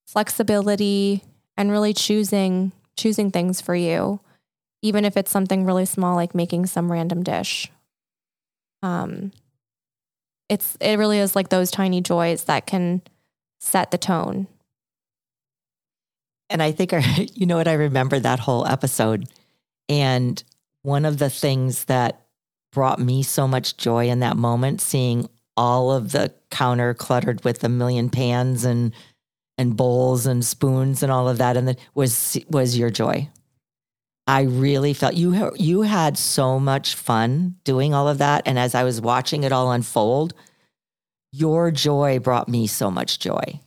[0.05, 1.23] flexibility,
[1.57, 4.19] and really choosing choosing things for you,
[4.81, 7.71] even if it's something really small like making some random dish.
[8.83, 9.31] Um,
[10.49, 13.01] it's it really is like those tiny joys that can
[13.59, 14.47] set the tone.
[16.49, 16.93] And I think,
[17.35, 19.27] you know what, I remember that whole episode.
[19.87, 20.43] And
[20.83, 22.25] one of the things that
[22.71, 27.63] brought me so much joy in that moment, seeing all of the counter cluttered with
[27.63, 28.93] a million pans and
[29.57, 33.29] and bowls and spoons and all of that, and then was was your joy.
[34.27, 38.75] I really felt you you had so much fun doing all of that, and as
[38.75, 40.33] I was watching it all unfold,
[41.31, 43.59] your joy brought me so much joy.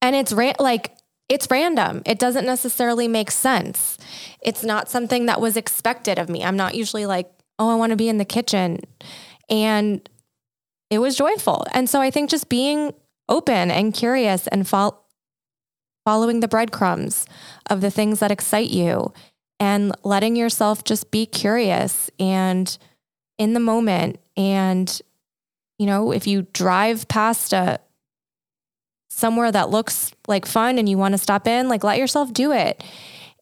[0.00, 0.96] And it's ra- like
[1.28, 2.02] it's random.
[2.06, 3.98] It doesn't necessarily make sense.
[4.42, 6.44] It's not something that was expected of me.
[6.44, 8.80] I'm not usually like, "Oh, I want to be in the kitchen."
[9.48, 10.08] And
[10.90, 11.66] it was joyful.
[11.72, 12.92] And so I think just being
[13.28, 14.98] open and curious and fo-
[16.04, 17.24] following the breadcrumbs
[17.70, 19.12] of the things that excite you
[19.62, 22.78] and letting yourself just be curious and
[23.38, 25.00] in the moment and
[25.78, 27.80] you know, if you drive past a
[29.08, 32.52] somewhere that looks like fun and you want to stop in, like let yourself do
[32.52, 32.82] it.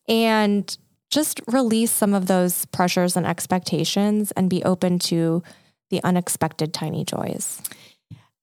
[0.08, 0.76] And
[1.10, 5.42] just release some of those pressures and expectations and be open to
[5.90, 7.60] the unexpected tiny joys.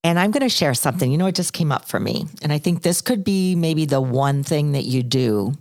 [0.04, 1.12] And I'm going to share something.
[1.12, 2.26] You know, it just came up for me.
[2.42, 5.54] And I think this could be maybe the one thing that you do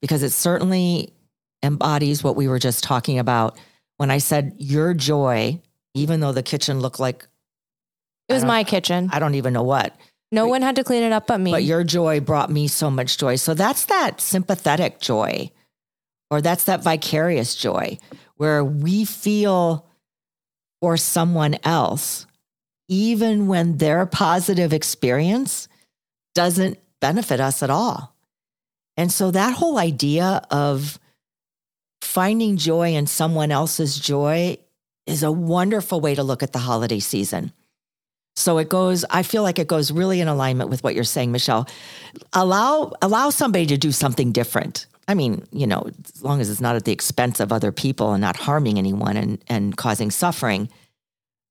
[0.00, 1.12] because it certainly
[1.62, 3.58] embodies what we were just talking about
[3.96, 5.60] when I said your joy,
[5.94, 7.26] even though the kitchen looked like
[8.28, 9.10] it was my kitchen.
[9.12, 9.94] I don't even know what.
[10.30, 11.50] No but, one had to clean it up but me.
[11.50, 13.36] But your joy brought me so much joy.
[13.36, 15.50] So that's that sympathetic joy,
[16.30, 17.98] or that's that vicarious joy
[18.36, 19.86] where we feel
[20.80, 22.26] for someone else,
[22.88, 25.68] even when their positive experience
[26.34, 28.16] doesn't benefit us at all.
[28.96, 30.98] And so that whole idea of
[32.02, 34.58] finding joy in someone else's joy
[35.06, 37.52] is a wonderful way to look at the holiday season.
[38.34, 41.32] So it goes, I feel like it goes really in alignment with what you're saying,
[41.32, 41.68] Michelle.
[42.32, 44.86] Allow allow somebody to do something different.
[45.06, 48.12] I mean, you know, as long as it's not at the expense of other people
[48.12, 50.68] and not harming anyone and, and causing suffering.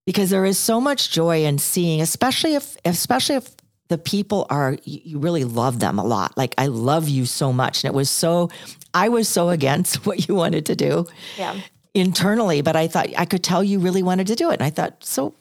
[0.06, 3.50] Because there is so much joy in seeing, especially if especially if
[3.92, 6.38] the people are you really love them a lot.
[6.38, 7.84] Like I love you so much.
[7.84, 8.50] And it was so
[8.94, 11.06] I was so against what you wanted to do.
[11.38, 11.60] Yeah.
[11.94, 14.54] Internally, but I thought I could tell you really wanted to do it.
[14.54, 15.36] And I thought, so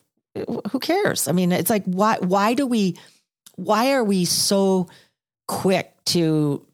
[0.73, 1.29] who cares?
[1.29, 2.99] I mean, it's like why why do we
[3.55, 4.89] why are we so
[5.47, 6.67] quick to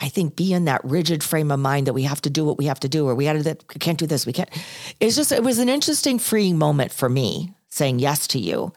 [0.00, 2.58] I think be in that rigid frame of mind that we have to do what
[2.58, 4.50] we have to do or we had to we can't do this, we can't.
[4.98, 8.72] It's just it was an interesting freeing moment for me saying yes to you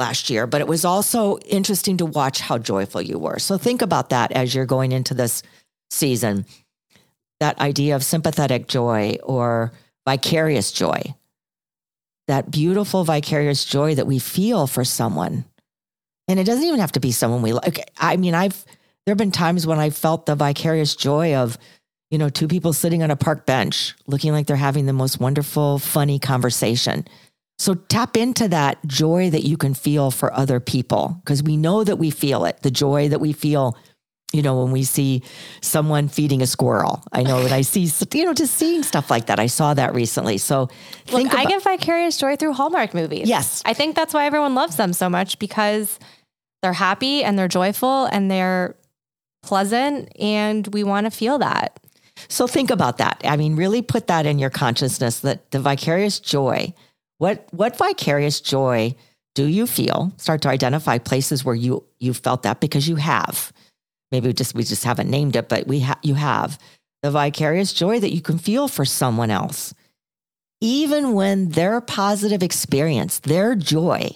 [0.00, 3.38] last year, but it was also interesting to watch how joyful you were.
[3.38, 5.44] So think about that as you're going into this
[5.90, 6.46] season.
[7.38, 9.72] That idea of sympathetic joy or
[10.04, 11.14] vicarious joy
[12.30, 15.44] that beautiful vicarious joy that we feel for someone.
[16.28, 17.90] And it doesn't even have to be someone we like.
[17.98, 18.64] I mean, I've,
[19.04, 21.58] there have been times when I felt the vicarious joy of,
[22.08, 25.18] you know, two people sitting on a park bench looking like they're having the most
[25.18, 27.04] wonderful, funny conversation.
[27.60, 31.84] So tap into that joy that you can feel for other people because we know
[31.84, 33.76] that we feel it, the joy that we feel
[34.32, 35.22] you know, when we see
[35.60, 37.02] someone feeding a squirrel.
[37.12, 39.40] I know when I see, you know, just seeing stuff like that.
[39.40, 40.38] I saw that recently.
[40.38, 40.68] So
[41.10, 43.28] Look, about, I get vicarious joy through Hallmark movies.
[43.28, 43.60] Yes.
[43.66, 45.98] I think that's why everyone loves them so much because
[46.62, 48.76] they're happy and they're joyful and they're
[49.42, 51.78] pleasant and we want to feel that.
[52.28, 53.20] So think about that.
[53.24, 56.72] I mean, really put that in your consciousness that the vicarious joy,
[57.20, 58.94] what what vicarious joy
[59.34, 60.10] do you feel?
[60.16, 63.52] Start to identify places where you you felt that because you have
[64.10, 66.58] maybe we just we just haven't named it, but we ha- you have
[67.02, 69.74] the vicarious joy that you can feel for someone else,
[70.62, 74.10] even when their positive experience, their joy,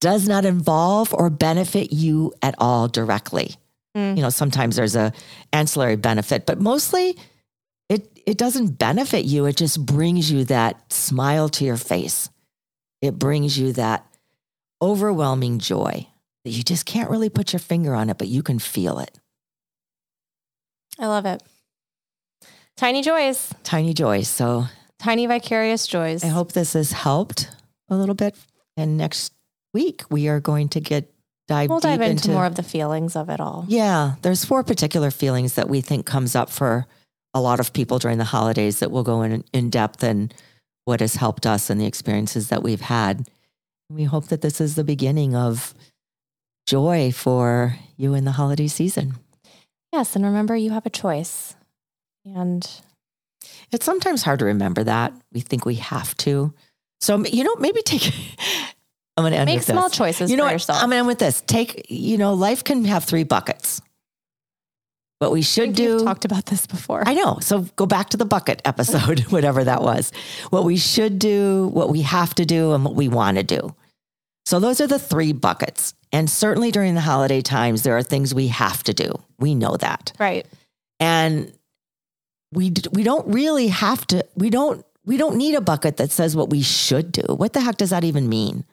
[0.00, 3.54] does not involve or benefit you at all directly.
[3.96, 4.16] Mm.
[4.16, 5.12] You know, sometimes there's a
[5.52, 7.16] ancillary benefit, but mostly
[8.30, 9.46] it doesn't benefit you.
[9.46, 12.30] It just brings you that smile to your face.
[13.02, 14.06] It brings you that
[14.80, 16.06] overwhelming joy
[16.44, 19.18] that you just can't really put your finger on it, but you can feel it.
[20.96, 21.42] I love it.
[22.76, 24.28] Tiny joys, Tiny joys.
[24.28, 24.66] So
[25.00, 26.22] tiny vicarious joys.
[26.22, 27.50] I hope this has helped
[27.88, 28.36] a little bit.
[28.76, 29.32] And next
[29.74, 31.12] week we are going to get
[31.48, 33.64] dive we'll deep dive into, more of the feelings of it all.
[33.66, 36.86] Yeah, there's four particular feelings that we think comes up for
[37.34, 40.34] a lot of people during the holidays that we'll go in in depth and
[40.84, 43.28] what has helped us and the experiences that we've had.
[43.90, 45.74] We hope that this is the beginning of
[46.66, 49.14] joy for you in the holiday season.
[49.92, 51.54] Yes, and remember you have a choice.
[52.24, 52.68] And
[53.72, 55.12] It's sometimes hard to remember that.
[55.32, 56.52] We think we have to.
[57.00, 58.12] So, you know, maybe take,
[59.16, 59.96] I'm going to end make with small this.
[59.98, 60.52] choices You know for what?
[60.52, 60.78] yourself.
[60.82, 61.42] I'm going to end with this.
[61.46, 63.80] Take, you know, life can have three buckets.
[65.20, 65.96] What we should do.
[65.96, 67.06] We've talked about this before.
[67.06, 67.38] I know.
[67.42, 70.12] So go back to the bucket episode, whatever that was.
[70.48, 73.74] What we should do, what we have to do, and what we want to do.
[74.46, 75.94] So those are the three buckets.
[76.10, 79.12] And certainly during the holiday times, there are things we have to do.
[79.38, 80.12] We know that.
[80.18, 80.46] right.
[80.98, 81.52] And
[82.52, 86.34] we we don't really have to we don't we don't need a bucket that says
[86.34, 87.22] what we should do.
[87.34, 88.64] What the heck does that even mean?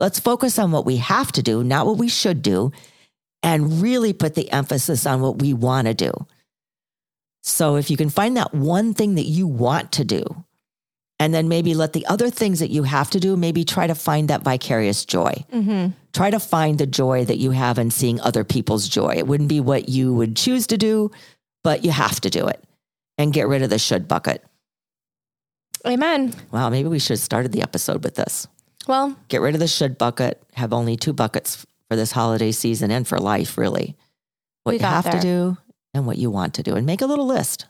[0.00, 2.72] Let's focus on what we have to do, not what we should do,
[3.42, 6.12] and really put the emphasis on what we want to do.
[7.42, 10.44] So if you can find that one thing that you want to do,
[11.18, 13.94] and then maybe let the other things that you have to do, maybe try to
[13.94, 15.32] find that vicarious joy.
[15.52, 15.92] Mm-hmm.
[16.12, 19.14] Try to find the joy that you have in seeing other people's joy.
[19.16, 21.10] It wouldn't be what you would choose to do,
[21.64, 22.62] but you have to do it
[23.16, 24.44] and get rid of the should bucket.
[25.86, 26.34] Amen.
[26.50, 28.46] Wow, maybe we should have started the episode with this.
[28.86, 32.90] Well, Get rid of the should bucket, have only two buckets for this holiday season
[32.90, 33.96] and for life, really.
[34.64, 35.12] What you have there.
[35.14, 35.56] to do
[35.94, 37.66] and what you want to do, and make a little list.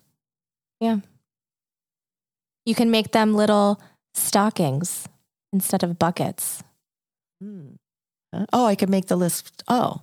[0.81, 0.99] Yeah.
[2.65, 3.81] You can make them little
[4.15, 5.07] stockings
[5.53, 6.63] instead of buckets.
[7.41, 7.75] Hmm.
[8.53, 9.63] Oh, I could make the list.
[9.69, 10.03] Oh,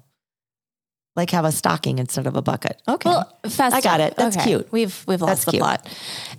[1.15, 2.81] like have a stocking instead of a bucket.
[2.87, 3.09] Okay.
[3.09, 3.73] Well, festive.
[3.73, 4.15] I got it.
[4.15, 4.71] That's cute.
[4.71, 5.61] We've we've lost That's the cute.
[5.61, 5.87] plot.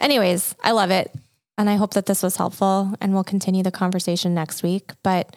[0.01, 1.15] Anyways, I love it,
[1.59, 4.93] and I hope that this was helpful, and we'll continue the conversation next week.
[5.03, 5.37] But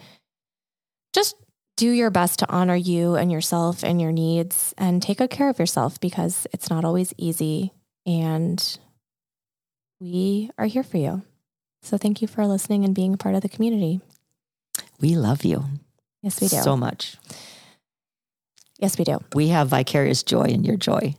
[1.13, 1.35] just
[1.77, 5.49] do your best to honor you and yourself and your needs, and take good care
[5.49, 7.71] of yourself because it's not always easy,
[8.05, 8.77] and
[10.01, 11.21] we are here for you.
[11.83, 14.01] So thank you for listening and being a part of the community.
[14.99, 15.63] we love you
[16.23, 16.57] Yes, we do.
[16.57, 17.15] so much.
[18.79, 19.19] yes, we do.
[19.33, 21.15] we have vicarious joy in your joy.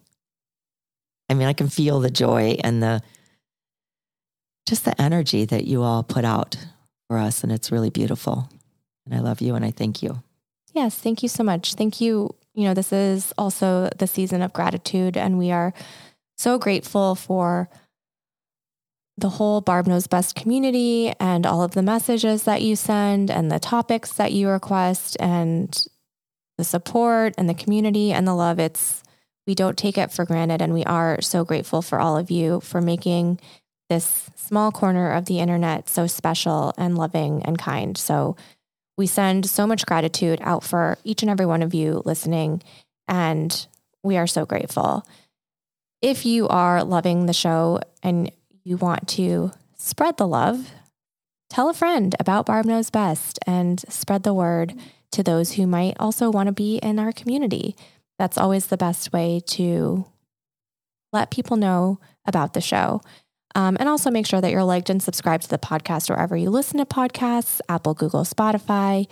[1.31, 3.01] I mean, I can feel the joy and the
[4.69, 6.57] just the energy that you all put out
[7.09, 8.51] for us, and it's really beautiful.
[9.07, 10.23] And I love you, and I thank you.
[10.75, 11.75] Yes, thank you so much.
[11.75, 12.35] Thank you.
[12.55, 15.73] You know, this is also the season of gratitude, and we are
[16.37, 17.69] so grateful for
[19.19, 23.51] the whole Barb Knows Best community and all of the messages that you send and
[23.51, 25.85] the topics that you request and
[26.57, 28.61] the support and the community and the love.
[28.61, 29.03] It's,
[29.47, 30.63] we don't take it for granted.
[30.63, 33.41] And we are so grateful for all of you for making
[33.89, 37.99] this small corner of the internet so special and loving and kind.
[37.99, 38.37] So,
[38.99, 42.63] we send so much gratitude out for each and every one of you listening,
[43.07, 43.67] and
[44.03, 45.07] we are so grateful.
[46.03, 48.31] If you are loving the show and
[48.65, 50.73] you want to spread the love,
[51.49, 54.75] tell a friend about Barb Knows Best and spread the word
[55.13, 57.77] to those who might also want to be in our community.
[58.19, 60.07] That's always the best way to
[61.13, 63.01] let people know about the show.
[63.55, 66.51] Um, and also make sure that you're liked and subscribed to the podcast wherever you
[66.51, 69.07] listen to podcasts Apple, Google, Spotify.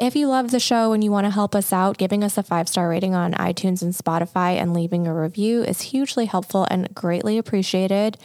[0.00, 2.42] If you love the show and you want to help us out, giving us a
[2.42, 6.94] five star rating on iTunes and Spotify and leaving a review is hugely helpful and
[6.94, 8.16] greatly appreciated.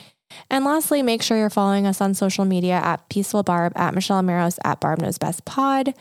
[0.49, 4.21] And lastly, make sure you're following us on social media at Peaceful Barb, at Michelle
[4.21, 5.93] Maros, at Barb Knows Best Pod.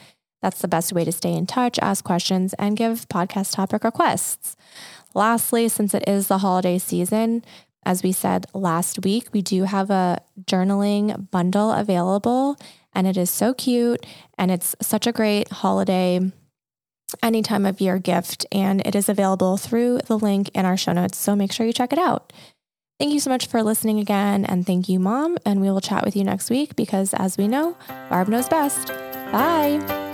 [0.42, 4.56] That's the best way to stay in touch, ask questions, and give podcast topic requests.
[5.14, 7.44] Lastly, since it is the holiday season,
[7.84, 12.56] as we said last week, we do have a journaling bundle available,
[12.94, 14.04] and it is so cute
[14.38, 16.20] and it's such a great holiday
[17.22, 18.46] any time of year gift.
[18.52, 21.18] And it is available through the link in our show notes.
[21.18, 22.32] So make sure you check it out.
[22.98, 24.44] Thank you so much for listening again.
[24.44, 25.36] And thank you, Mom.
[25.44, 27.76] And we will chat with you next week because, as we know,
[28.08, 28.88] Barb knows best.
[29.32, 30.11] Bye.